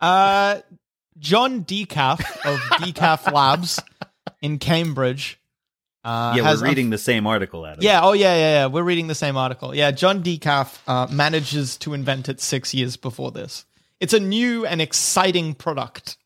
Uh, 0.00 0.60
John 1.18 1.64
Decaf 1.64 2.20
of 2.44 2.58
Decaf 2.80 3.30
Labs 3.32 3.80
in 4.42 4.58
Cambridge. 4.58 5.38
Uh, 6.02 6.32
yeah, 6.34 6.54
we're 6.54 6.62
reading 6.68 6.88
the 6.88 6.98
same 6.98 7.26
article 7.26 7.64
out 7.64 7.76
of 7.76 7.84
Yeah, 7.84 8.00
oh 8.02 8.12
yeah, 8.14 8.34
yeah, 8.34 8.52
yeah. 8.52 8.66
We're 8.66 8.82
reading 8.82 9.06
the 9.06 9.14
same 9.14 9.36
article. 9.36 9.74
Yeah, 9.74 9.90
John 9.90 10.22
Decaf 10.22 10.78
uh, 10.86 11.06
manages 11.10 11.76
to 11.78 11.92
invent 11.92 12.28
it 12.30 12.40
six 12.40 12.72
years 12.72 12.96
before 12.96 13.30
this. 13.30 13.66
It's 14.00 14.14
a 14.14 14.20
new 14.20 14.64
and 14.64 14.80
exciting 14.80 15.54
product. 15.54 16.16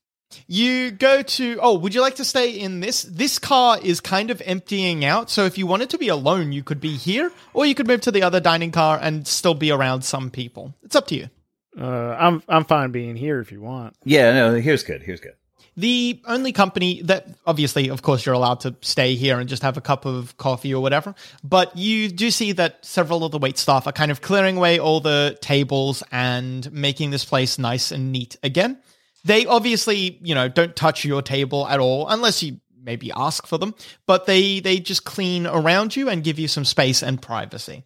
You 0.47 0.91
go 0.91 1.23
to 1.23 1.59
oh, 1.61 1.79
would 1.79 1.95
you 1.95 2.01
like 2.01 2.17
to 2.17 2.25
stay 2.25 2.51
in 2.51 2.81
this? 2.81 3.03
This 3.03 3.39
car 3.39 3.79
is 3.83 4.01
kind 4.01 4.31
of 4.31 4.43
emptying 4.45 5.05
out, 5.05 5.31
so 5.31 5.45
if 5.45 5.59
you 5.59 5.67
wanted 5.67 5.91
to 5.91 5.99
be 5.99 6.09
alone, 6.09 6.53
you 6.53 6.63
could 6.63 6.81
be 6.81 6.97
here, 6.97 7.33
or 7.53 7.67
you 7.67 7.75
could 7.75 7.87
move 7.87 8.01
to 8.03 8.11
the 8.11 8.23
other 8.23 8.41
dining 8.41 8.73
car 8.73 8.99
and 9.01 9.27
still 9.27 9.55
be 9.55 9.71
around 9.71 10.03
some 10.03 10.31
people. 10.31 10.75
It's 10.83 10.97
up 10.97 11.07
to 11.09 11.17
you. 11.17 11.31
Uh, 11.79 12.17
I'm 12.19 12.43
I'm 12.49 12.65
fine 12.65 12.93
being 12.93 13.17
here 13.17 13.41
if 13.41 13.51
you 13.51 13.61
want. 13.61 13.97
Yeah, 14.05 14.33
no, 14.33 14.55
here's 14.55 14.83
good. 14.83 15.03
Here's 15.03 15.21
good. 15.21 15.35
The 15.77 16.21
only 16.27 16.53
company 16.53 17.03
that 17.03 17.27
obviously, 17.47 17.89
of 17.91 18.03
course, 18.03 18.25
you're 18.25 18.35
allowed 18.35 18.61
to 18.61 18.77
stay 18.81 19.17
here 19.17 19.41
and 19.41 19.49
just 19.49 19.63
have 19.63 19.77
a 19.77 19.81
cup 19.81 20.05
of 20.05 20.37
coffee 20.37 20.73
or 20.73 20.81
whatever. 20.81 21.17
But 21.43 21.77
you 21.77 22.09
do 22.09 22.31
see 22.31 22.53
that 22.53 22.85
several 22.85 23.25
of 23.25 23.33
the 23.33 23.39
wait 23.39 23.59
staff 23.59 23.89
are 23.89 23.93
kind 23.93 24.13
of 24.13 24.21
clearing 24.21 24.57
away 24.57 24.79
all 24.79 25.01
the 25.01 25.37
tables 25.41 26.05
and 26.13 26.71
making 26.73 27.11
this 27.11 27.25
place 27.25 27.59
nice 27.59 27.91
and 27.91 28.13
neat 28.13 28.37
again. 28.45 28.79
They 29.25 29.47
obviously, 29.47 30.19
you 30.23 30.35
know, 30.35 30.49
don't 30.49 30.77
touch 30.77 31.05
your 31.05 31.23
table 31.23 31.67
at 31.67 31.81
all 31.81 32.09
unless 32.09 32.43
you 32.43 32.61
maybe 32.83 33.11
ask 33.13 33.47
for 33.47 33.59
them, 33.59 33.75
but 34.07 34.27
they 34.27 34.61
they 34.61 34.79
just 34.79 35.05
clean 35.05 35.47
around 35.47 35.97
you 35.97 36.09
and 36.09 36.23
give 36.23 36.39
you 36.39 36.49
some 36.49 36.65
space 36.65 37.03
and 37.03 37.21
privacy. 37.21 37.85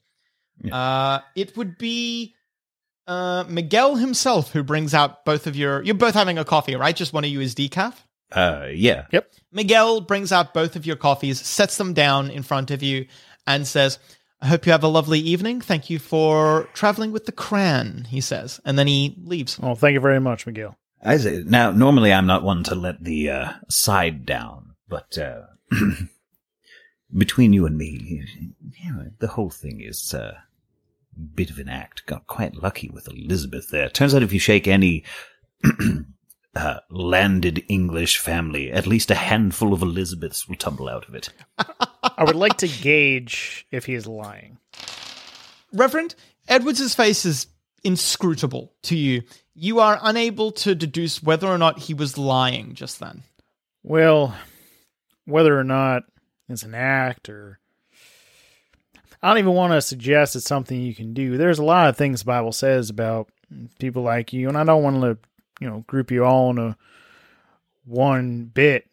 Uh, 0.73 1.21
it 1.37 1.57
would 1.57 1.79
be 1.79 2.35
uh, 3.07 3.45
Miguel 3.49 3.97
himself 3.97 4.53
who 4.53 4.63
brings 4.63 4.95
out 4.95 5.25
both 5.25 5.47
of 5.47 5.57
your. 5.57 5.83
You're 5.83 5.95
both 5.95 6.15
having 6.15 6.39
a 6.39 6.45
coffee, 6.45 6.75
right? 6.75 6.97
Just 6.97 7.13
one 7.13 7.25
of 7.25 7.31
you 7.31 7.41
is 7.41 7.55
decaf. 7.55 7.95
Uh, 8.33 8.67
yeah. 8.73 9.07
Yep. 9.13 9.33
Miguel 9.53 10.01
brings 10.03 10.33
out 10.33 10.53
both 10.53 10.77
of 10.77 10.85
your 10.85 10.97
coffees, 10.97 11.41
sets 11.41 11.79
them 11.79 11.95
down 11.95 12.31
in 12.31 12.43
front 12.43 12.71
of 12.71 12.83
you, 12.83 13.07
and 13.47 13.67
says, 13.67 13.99
I 14.41 14.47
hope 14.47 14.67
you 14.67 14.73
have 14.73 14.85
a 14.85 14.89
lovely 14.89 15.19
evening. 15.19 15.61
Thank 15.61 15.89
you 15.89 15.99
for 15.99 16.69
traveling 16.75 17.11
with 17.11 17.27
the 17.27 17.33
Cran, 17.33 18.07
he 18.11 18.21
says. 18.21 18.61
And 18.65 18.79
then 18.79 18.87
he 18.87 19.17
leaves. 19.25 19.59
Well, 19.59 19.75
thank 19.75 19.95
you 19.95 20.01
very 20.01 20.21
much, 20.21 20.47
Miguel. 20.47 20.77
I 21.03 21.17
say 21.19 21.43
now. 21.47 21.71
Normally, 21.71 22.13
I'm 22.13 22.27
not 22.27 22.43
one 22.43 22.65
to 22.65 22.75
let 22.75 23.03
the 23.03 23.31
uh, 23.31 23.53
side 23.69 24.27
down, 24.27 24.75
but 24.89 25.17
uh, 25.19 25.43
between 27.17 27.53
you 27.53 27.67
and 27.67 27.77
me, 27.77 28.25
you 28.83 28.93
know, 28.93 29.11
the 29.19 29.29
whole 29.29 29.51
thing 29.51 29.81
is 29.81 30.13
uh, 30.13 30.35
a 31.17 31.21
bit 31.21 31.51
of 31.51 31.59
an 31.59 31.69
act. 31.69 32.07
Got 32.07 32.27
quite 32.27 32.57
lucky 32.57 32.91
with 32.91 33.09
Elizabeth 33.09 33.69
there. 33.71 33.89
Turns 33.89 34.15
out, 34.15 34.23
if 34.23 34.33
you 34.33 34.41
shake 34.41 34.67
any 34.67 35.05
uh, 36.57 36.81
landed 36.91 37.65
English 37.69 38.19
family, 38.19 38.73
at 38.73 38.87
least 38.87 39.11
a 39.11 39.15
handful 39.15 39.73
of 39.73 39.83
Elizabeths 39.83 40.49
will 40.49 40.57
tumble 40.57 40.89
out 40.89 41.09
of 41.09 41.15
it. 41.15 41.31
I 41.59 42.25
would 42.25 42.37
like 42.37 42.57
to 42.59 42.69
gauge 42.69 43.67
if 43.71 43.87
he 43.87 43.95
is 43.95 44.07
lying. 44.07 44.59
Reverend, 45.73 46.15
Edwards' 46.49 46.95
face 46.95 47.25
is 47.25 47.47
inscrutable 47.85 48.73
to 48.83 48.97
you. 48.97 49.23
You 49.61 49.81
are 49.81 49.99
unable 50.01 50.53
to 50.53 50.77
deduce 50.77 51.21
whether 51.21 51.49
or 51.49 51.59
not 51.59 51.81
he 51.81 51.95
was 51.95 52.17
lying 52.17 52.75
just 52.75 53.01
then. 53.01 53.25
Well, 53.83 54.37
whether 55.25 55.59
or 55.59 55.65
not 55.65 56.05
it's 56.49 56.63
an 56.63 56.77
act 56.77 57.29
or 57.29 57.59
I 59.21 59.29
don't 59.29 59.39
even 59.39 59.55
want 59.55 59.73
to 59.73 59.83
suggest 59.83 60.37
it's 60.37 60.47
something 60.47 60.81
you 60.81 60.95
can 60.95 61.13
do. 61.13 61.37
There's 61.37 61.59
a 61.59 61.65
lot 61.65 61.89
of 61.89 61.97
things 61.97 62.21
the 62.21 62.27
Bible 62.27 62.53
says 62.53 62.89
about 62.89 63.29
people 63.81 64.03
like 64.03 64.33
you, 64.33 64.47
and 64.49 64.57
I 64.57 64.63
don't 64.63 64.85
want 64.85 65.01
to, 65.03 65.19
you 65.61 65.69
know, 65.69 65.85
group 65.89 66.13
you 66.13 66.25
all 66.25 66.51
in 66.51 66.59
a 66.59 66.77
one 67.85 68.45
bit 68.45 68.87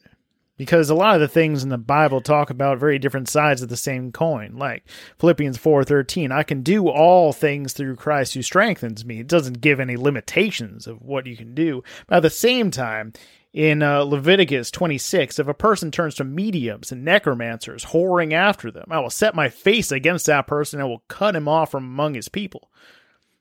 because 0.57 0.89
a 0.89 0.95
lot 0.95 1.15
of 1.15 1.21
the 1.21 1.27
things 1.27 1.63
in 1.63 1.69
the 1.69 1.77
Bible 1.77 2.21
talk 2.21 2.49
about 2.49 2.79
very 2.79 2.97
different 2.97 3.29
sides 3.29 3.61
of 3.61 3.69
the 3.69 3.77
same 3.77 4.11
coin. 4.11 4.55
Like 4.57 4.83
Philippians 5.19 5.57
4:13, 5.57 6.31
I 6.31 6.43
can 6.43 6.61
do 6.61 6.87
all 6.87 7.33
things 7.33 7.73
through 7.73 7.97
Christ 7.97 8.33
who 8.33 8.41
strengthens 8.41 9.05
me. 9.05 9.19
It 9.19 9.27
doesn't 9.27 9.61
give 9.61 9.79
any 9.79 9.97
limitations 9.97 10.87
of 10.87 11.01
what 11.01 11.27
you 11.27 11.35
can 11.35 11.53
do. 11.53 11.83
But 12.07 12.17
at 12.17 12.23
the 12.23 12.29
same 12.29 12.71
time, 12.71 13.13
in 13.55 13.81
uh, 13.81 14.01
Leviticus 14.01 14.69
26, 14.69 15.39
if 15.39 15.47
a 15.47 15.53
person 15.53 15.89
turns 15.89 16.15
to 16.15 16.25
mediums 16.25 16.91
and 16.91 17.05
necromancers, 17.05 17.85
whoring 17.85 18.33
after 18.33 18.69
them, 18.69 18.87
I 18.91 18.99
will 18.99 19.09
set 19.09 19.33
my 19.33 19.47
face 19.47 19.93
against 19.93 20.25
that 20.25 20.45
person 20.45 20.81
and 20.81 20.89
will 20.89 21.03
cut 21.07 21.37
him 21.37 21.47
off 21.47 21.71
from 21.71 21.85
among 21.85 22.15
his 22.15 22.27
people. 22.27 22.69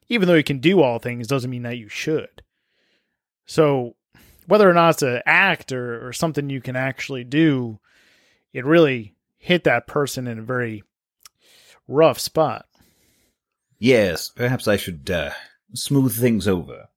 Even 0.08 0.28
though 0.28 0.34
you 0.34 0.44
can 0.44 0.58
do 0.58 0.80
all 0.82 1.00
things 1.00 1.26
doesn't 1.26 1.50
mean 1.50 1.62
that 1.62 1.78
you 1.78 1.88
should. 1.88 2.42
So, 3.44 3.96
whether 4.46 4.68
or 4.68 4.72
not 4.72 4.94
it's 4.94 5.02
an 5.02 5.22
act 5.26 5.72
or, 5.72 6.06
or 6.06 6.12
something 6.12 6.50
you 6.50 6.60
can 6.60 6.76
actually 6.76 7.24
do, 7.24 7.78
it 8.52 8.64
really 8.64 9.14
hit 9.38 9.64
that 9.64 9.86
person 9.86 10.26
in 10.26 10.38
a 10.38 10.42
very 10.42 10.82
rough 11.88 12.18
spot. 12.18 12.66
Yes, 13.78 14.28
perhaps 14.28 14.66
I 14.66 14.76
should 14.76 15.10
uh, 15.10 15.30
smooth 15.74 16.18
things 16.18 16.48
over. 16.48 16.88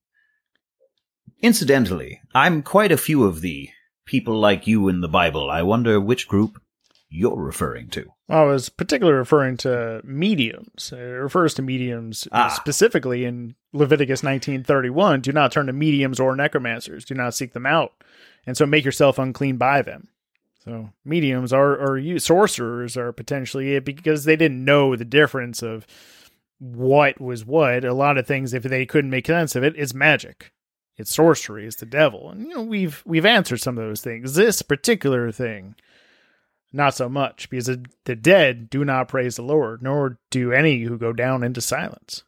Incidentally, 1.41 2.21
I'm 2.33 2.63
quite 2.63 2.91
a 2.91 2.97
few 2.97 3.25
of 3.25 3.41
the 3.41 3.69
people 4.05 4.39
like 4.39 4.67
you 4.67 4.87
in 4.87 5.01
the 5.01 5.07
Bible. 5.07 5.49
I 5.49 5.61
wonder 5.61 5.99
which 5.99 6.27
group 6.27 6.61
you're 7.09 7.35
referring 7.41 7.87
to. 7.89 8.05
I 8.29 8.43
was 8.43 8.69
particularly 8.69 9.17
referring 9.17 9.57
to 9.57 10.01
mediums. 10.03 10.91
It 10.91 10.97
refers 10.97 11.53
to 11.55 11.61
mediums 11.61 12.27
Ah. 12.31 12.49
specifically 12.49 13.23
in 13.25 13.55
Leviticus 13.73 14.23
19:31. 14.23 15.21
Do 15.21 15.31
not 15.31 15.51
turn 15.51 15.67
to 15.67 15.73
mediums 15.73 16.19
or 16.19 16.35
necromancers. 16.35 17.05
Do 17.05 17.15
not 17.15 17.33
seek 17.33 17.53
them 17.53 17.65
out, 17.65 17.93
and 18.45 18.57
so 18.57 18.65
make 18.65 18.83
yourself 18.85 19.17
unclean 19.17 19.57
by 19.57 19.81
them. 19.81 20.09
So 20.63 20.89
mediums 21.05 21.53
are 21.53 21.75
or 21.77 22.19
sorcerers 22.19 22.97
are 22.97 23.13
potentially 23.13 23.75
it 23.75 23.85
because 23.85 24.25
they 24.25 24.35
didn't 24.35 24.65
know 24.65 24.95
the 24.97 25.05
difference 25.05 25.63
of 25.63 25.87
what 26.59 27.21
was 27.21 27.45
what. 27.45 27.85
A 27.85 27.93
lot 27.93 28.17
of 28.17 28.27
things, 28.27 28.53
if 28.53 28.63
they 28.63 28.85
couldn't 28.85 29.11
make 29.11 29.27
sense 29.27 29.55
of 29.55 29.63
it, 29.63 29.75
it's 29.77 29.93
magic. 29.93 30.51
It's 30.97 31.13
sorcery. 31.13 31.65
It's 31.67 31.75
the 31.77 31.85
devil, 31.85 32.29
and 32.31 32.41
you 32.41 32.49
know 32.55 32.63
we've 32.63 33.01
we've 33.05 33.25
answered 33.25 33.61
some 33.61 33.77
of 33.77 33.83
those 33.85 34.01
things. 34.01 34.33
This 34.35 34.61
particular 34.61 35.31
thing 35.31 35.75
not 36.73 36.95
so 36.95 37.07
much, 37.09 37.49
because 37.49 37.67
the, 38.05 38.15
dead 38.15 38.69
do 38.69 38.83
not 38.83 39.07
praise 39.07 39.35
the 39.37 39.41
Lord, 39.41 39.81
nor 39.81 40.19
do 40.29 40.51
any 40.51 40.83
who 40.83 40.97
go 40.97 41.13
down 41.13 41.43
into 41.43 41.61
silence. 41.61 42.23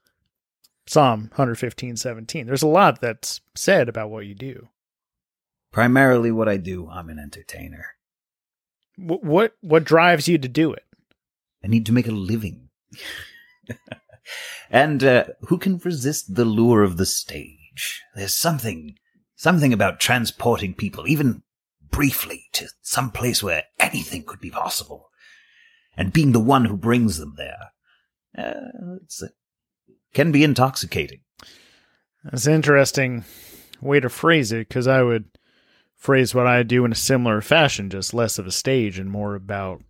Psalm 0.87 1.21
115, 1.35 1.97
17. 1.97 2.47
There's 2.47 2.63
a 2.63 2.67
lot 2.67 3.01
that's 3.01 3.41
said 3.53 3.87
about 3.89 4.09
what 4.09 4.25
you 4.25 4.33
do. 4.33 4.69
Primarily 5.71 6.31
what 6.31 6.49
I 6.49 6.57
do, 6.57 6.89
I'm 6.89 7.09
an 7.09 7.19
entertainer. 7.19 7.85
What 8.97 9.23
what, 9.23 9.53
what 9.61 9.83
drives 9.83 10.27
you 10.27 10.37
to 10.39 10.47
do 10.47 10.73
it? 10.73 10.83
I 11.63 11.67
need 11.67 11.85
to 11.85 11.91
make 11.91 12.07
a 12.07 12.11
living. 12.11 12.69
and 14.69 15.03
uh, 15.03 15.25
who 15.41 15.57
can 15.57 15.77
resist 15.77 16.33
the 16.35 16.45
lure 16.45 16.83
of 16.83 16.97
the 16.97 17.05
stage? 17.05 18.01
There's 18.15 18.35
something, 18.35 18.95
something 19.35 19.73
about 19.73 19.99
transporting 19.99 20.73
people, 20.73 21.07
even 21.07 21.43
briefly, 21.91 22.45
to 22.53 22.67
some 22.81 23.11
place 23.11 23.43
where 23.43 23.63
anything 23.79 24.23
could 24.23 24.39
be 24.39 24.51
possible, 24.51 25.09
and 25.97 26.13
being 26.13 26.31
the 26.31 26.39
one 26.39 26.65
who 26.65 26.77
brings 26.77 27.17
them 27.17 27.35
there. 27.37 27.71
Uh, 28.37 28.97
it's, 29.03 29.23
uh, 29.23 29.27
can 30.13 30.31
be 30.31 30.43
intoxicating. 30.43 31.21
That's 32.23 32.45
an 32.45 32.53
interesting 32.53 33.25
way 33.81 33.99
to 33.99 34.09
phrase 34.09 34.51
it, 34.51 34.67
because 34.67 34.87
I 34.87 35.01
would 35.01 35.25
phrase 35.95 36.33
what 36.33 36.47
I 36.47 36.63
do 36.63 36.85
in 36.85 36.91
a 36.91 36.95
similar 36.95 37.41
fashion, 37.41 37.89
just 37.89 38.13
less 38.13 38.39
of 38.39 38.47
a 38.47 38.51
stage 38.51 38.99
and 38.99 39.09
more 39.09 39.35
about 39.35 39.81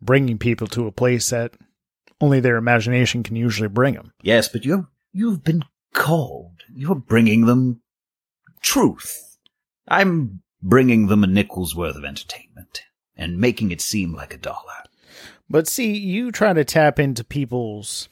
bringing 0.00 0.38
people 0.38 0.66
to 0.68 0.86
a 0.86 0.92
place 0.92 1.30
that 1.30 1.54
only 2.20 2.40
their 2.40 2.56
imagination 2.56 3.22
can 3.22 3.36
usually 3.36 3.68
bring 3.68 3.94
them. 3.94 4.12
Yes, 4.22 4.48
but 4.48 4.64
you 4.64 4.88
you've 5.12 5.42
been 5.42 5.64
called. 5.92 6.62
You're 6.74 6.94
bringing 6.94 7.46
them 7.46 7.82
truth. 8.60 9.38
I'm 9.88 10.42
bringing 10.62 11.06
them 11.06 11.24
a 11.24 11.26
nickel's 11.26 11.74
worth 11.74 11.96
of 11.96 12.04
entertainment 12.04 12.82
and 13.16 13.38
making 13.38 13.70
it 13.70 13.80
seem 13.80 14.14
like 14.14 14.34
a 14.34 14.38
dollar. 14.38 14.84
But 15.48 15.68
see, 15.68 15.96
you 15.96 16.32
try 16.32 16.52
to 16.52 16.64
tap 16.64 16.98
into 16.98 17.24
people's 17.24 18.08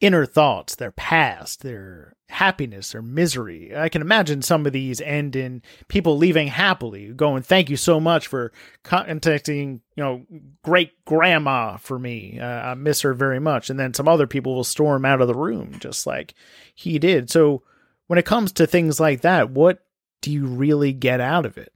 inner 0.00 0.26
thoughts, 0.26 0.74
their 0.74 0.90
past, 0.90 1.62
their 1.62 2.14
happiness, 2.28 2.92
their 2.92 3.02
misery. 3.02 3.76
I 3.76 3.88
can 3.88 4.02
imagine 4.02 4.42
some 4.42 4.66
of 4.66 4.72
these 4.72 5.00
end 5.00 5.36
in 5.36 5.62
people 5.88 6.16
leaving 6.16 6.48
happily, 6.48 7.08
going, 7.08 7.42
"Thank 7.42 7.70
you 7.70 7.76
so 7.76 8.00
much 8.00 8.26
for 8.26 8.52
contacting, 8.82 9.80
you 9.96 10.02
know, 10.02 10.26
great 10.62 10.92
grandma 11.04 11.76
for 11.76 11.98
me. 11.98 12.38
Uh, 12.40 12.46
I 12.46 12.74
miss 12.74 13.02
her 13.02 13.14
very 13.14 13.38
much." 13.38 13.70
And 13.70 13.78
then 13.78 13.94
some 13.94 14.08
other 14.08 14.26
people 14.26 14.54
will 14.54 14.64
storm 14.64 15.04
out 15.04 15.20
of 15.20 15.28
the 15.28 15.34
room, 15.34 15.76
just 15.78 16.06
like 16.06 16.34
he 16.74 16.98
did. 16.98 17.30
So, 17.30 17.62
when 18.08 18.18
it 18.18 18.26
comes 18.26 18.52
to 18.52 18.66
things 18.66 18.98
like 18.98 19.20
that, 19.20 19.50
what 19.50 19.84
do 20.22 20.30
you 20.32 20.46
really 20.46 20.92
get 20.92 21.20
out 21.20 21.44
of 21.44 21.58
it? 21.58 21.72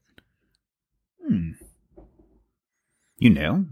Hmm. 1.27 1.51
You 3.19 3.31
know, 3.31 3.67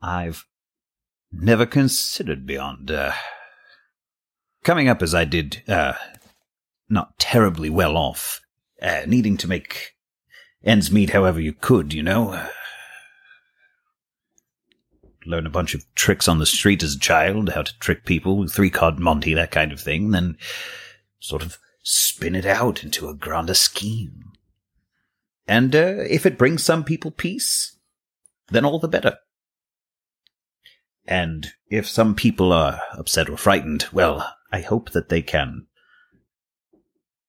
I've 0.00 0.44
never 1.32 1.66
considered 1.66 2.46
beyond 2.46 2.90
uh, 2.90 3.12
coming 4.62 4.88
up 4.88 5.02
as 5.02 5.14
I 5.14 5.24
did, 5.24 5.62
uh, 5.66 5.94
not 6.88 7.18
terribly 7.18 7.70
well 7.70 7.96
off, 7.96 8.40
uh, 8.82 9.02
needing 9.06 9.36
to 9.38 9.48
make 9.48 9.94
ends 10.64 10.90
meet 10.90 11.10
however 11.10 11.40
you 11.40 11.52
could, 11.52 11.94
you 11.94 12.02
know. 12.02 12.46
Learn 15.24 15.46
a 15.46 15.50
bunch 15.50 15.74
of 15.74 15.84
tricks 15.94 16.28
on 16.28 16.38
the 16.38 16.46
street 16.46 16.82
as 16.82 16.94
a 16.94 17.00
child, 17.00 17.50
how 17.50 17.62
to 17.62 17.78
trick 17.78 18.04
people, 18.04 18.46
three 18.46 18.70
card 18.70 18.98
Monty, 18.98 19.34
that 19.34 19.50
kind 19.50 19.72
of 19.72 19.80
thing, 19.80 20.10
then 20.10 20.36
sort 21.20 21.42
of 21.42 21.58
spin 21.88 22.34
it 22.34 22.44
out 22.44 22.82
into 22.82 23.08
a 23.08 23.14
grander 23.14 23.54
scheme. 23.54 24.32
And 25.46 25.74
uh, 25.76 25.98
if 26.10 26.26
it 26.26 26.36
brings 26.36 26.64
some 26.64 26.82
people 26.82 27.12
peace, 27.12 27.78
then 28.48 28.64
all 28.64 28.80
the 28.80 28.88
better. 28.88 29.18
And 31.06 31.52
if 31.70 31.86
some 31.88 32.16
people 32.16 32.52
are 32.52 32.80
upset 32.98 33.30
or 33.30 33.36
frightened, 33.36 33.86
well, 33.92 34.34
I 34.50 34.62
hope 34.62 34.90
that 34.90 35.10
they 35.10 35.22
can. 35.22 35.68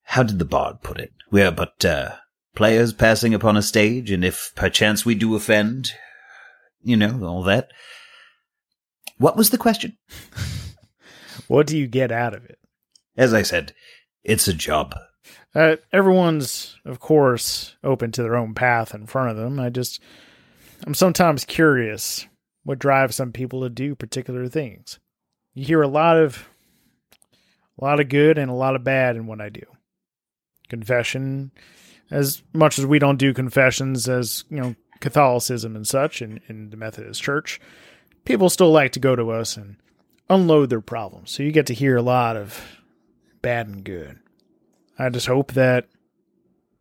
How 0.05 0.24
did 0.24 0.39
the 0.39 0.45
bard 0.45 0.82
put 0.82 0.99
it? 0.99 1.14
We 1.30 1.43
are 1.43 1.51
but 1.51 1.86
uh, 1.86 2.16
players 2.55 2.93
passing 2.93 3.36
upon 3.36 3.58
a 3.58 3.62
stage, 3.62 4.10
and 4.10 4.26
if 4.26 4.53
perchance 4.55 5.05
we 5.05 5.14
do 5.14 5.36
offend, 5.36 5.91
you 6.82 6.97
know, 6.97 7.24
all 7.24 7.43
that. 7.43 7.70
What 9.20 9.38
was 9.38 9.51
the 9.51 9.60
question? 9.60 9.97
what 11.47 11.68
do 11.68 11.78
you 11.78 11.86
get 11.86 12.12
out 12.12 12.34
of 12.34 12.43
it? 12.45 12.58
As 13.16 13.36
I 13.36 13.43
said, 13.43 13.74
it's 14.28 14.47
a 14.47 14.53
job. 14.53 14.93
Uh, 15.55 15.78
everyone's, 15.91 16.75
of 16.86 16.99
course, 16.99 17.75
open 17.84 18.11
to 18.11 18.21
their 18.21 18.36
own 18.36 18.53
path 18.53 18.93
in 18.93 19.07
front 19.07 19.32
of 19.32 19.38
them. 19.38 19.59
I 19.59 19.69
just, 19.69 19.99
I'm 20.86 20.93
sometimes 20.93 21.45
curious 21.45 22.28
what 22.63 22.78
drives 22.78 23.15
some 23.15 23.32
people 23.32 23.61
to 23.61 23.69
do 23.69 23.95
particular 23.95 24.47
things. 24.47 24.99
You 25.55 25.65
hear 25.65 25.82
a 25.82 25.88
lot 25.88 26.17
of 26.17 26.47
a 27.80 27.86
lot 27.86 27.99
of 27.99 28.09
good 28.09 28.38
and 28.38 28.51
a 28.51 28.55
lot 28.55 28.75
of 28.75 28.84
bad 28.84 29.15
in 29.15 29.28
what 29.28 29.39
I 29.41 29.49
do. 29.49 29.63
Confession, 30.67 31.51
as 32.11 32.43
much 32.53 32.78
as 32.78 32.86
we 32.86 32.99
don't 32.99 33.17
do 33.17 33.34
confessions 33.34 34.09
as, 34.09 34.43
you 34.49 34.57
know, 34.57 34.75
Catholicism 34.99 35.75
and 35.75 35.88
such 35.88 36.21
in, 36.21 36.41
in 36.47 36.71
the 36.71 36.78
Methodist 36.78 37.21
Church, 37.21 37.61
people 38.25 38.49
still 38.49 38.71
like 38.71 38.91
to 38.93 38.99
go 38.99 39.15
to 39.15 39.30
us 39.30 39.57
and 39.57 39.78
unload 40.30 40.69
their 40.69 40.82
problems. 40.82 41.32
So 41.32 41.43
you 41.43 41.51
get 41.51 41.67
to 41.67 41.73
hear 41.73 41.95
a 41.95 42.01
lot 42.01 42.36
of 42.36 42.76
bad 43.48 43.68
and 43.68 43.82
good. 43.82 44.20
I 45.00 45.08
just 45.08 45.26
hope 45.26 45.54
that 45.54 45.88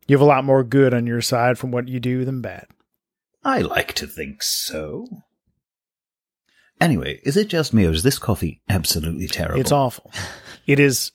you 0.05 0.17
have 0.17 0.21
a 0.21 0.25
lot 0.25 0.43
more 0.43 0.65
good 0.65 0.93
on 0.93 1.07
your 1.07 1.21
side 1.21 1.57
from 1.57 1.71
what 1.71 1.87
you 1.87 2.01
do 2.01 2.25
than 2.25 2.41
bad. 2.41 2.65
I 3.41 3.61
like 3.61 3.93
to 3.93 4.05
think 4.05 4.43
so. 4.43 5.07
Anyway, 6.81 7.21
is 7.23 7.37
it 7.37 7.47
just 7.47 7.73
me 7.73 7.85
or 7.85 7.91
is 7.91 8.03
this 8.03 8.19
coffee 8.19 8.61
absolutely 8.67 9.27
terrible? 9.27 9.61
It's 9.61 9.71
awful. 9.71 10.11
It 10.67 10.81
is 10.81 11.13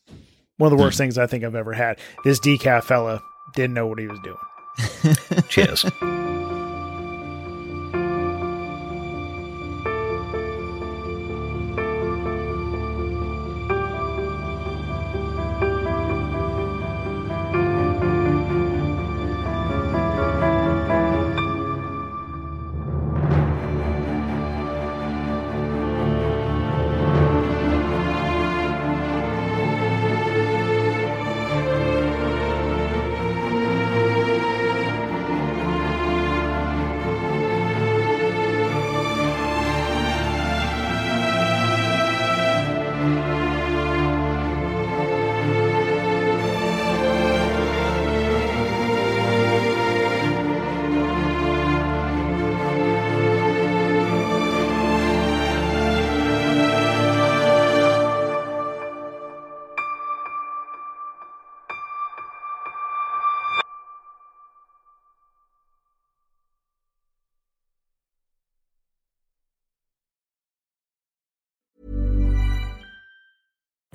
one 0.57 0.73
of 0.73 0.79
the 0.79 0.83
worst 0.83 0.97
hmm. 0.97 1.03
things 1.03 1.19
I 1.19 1.27
think 1.27 1.45
I've 1.45 1.55
ever 1.55 1.75
had. 1.75 1.99
This 2.25 2.41
decaf 2.41 2.85
fella 2.85 3.21
didn't 3.55 3.75
know 3.75 3.87
what 3.87 3.99
he 3.99 4.07
was 4.07 4.19
doing. 4.21 5.45
Cheers. 5.51 5.85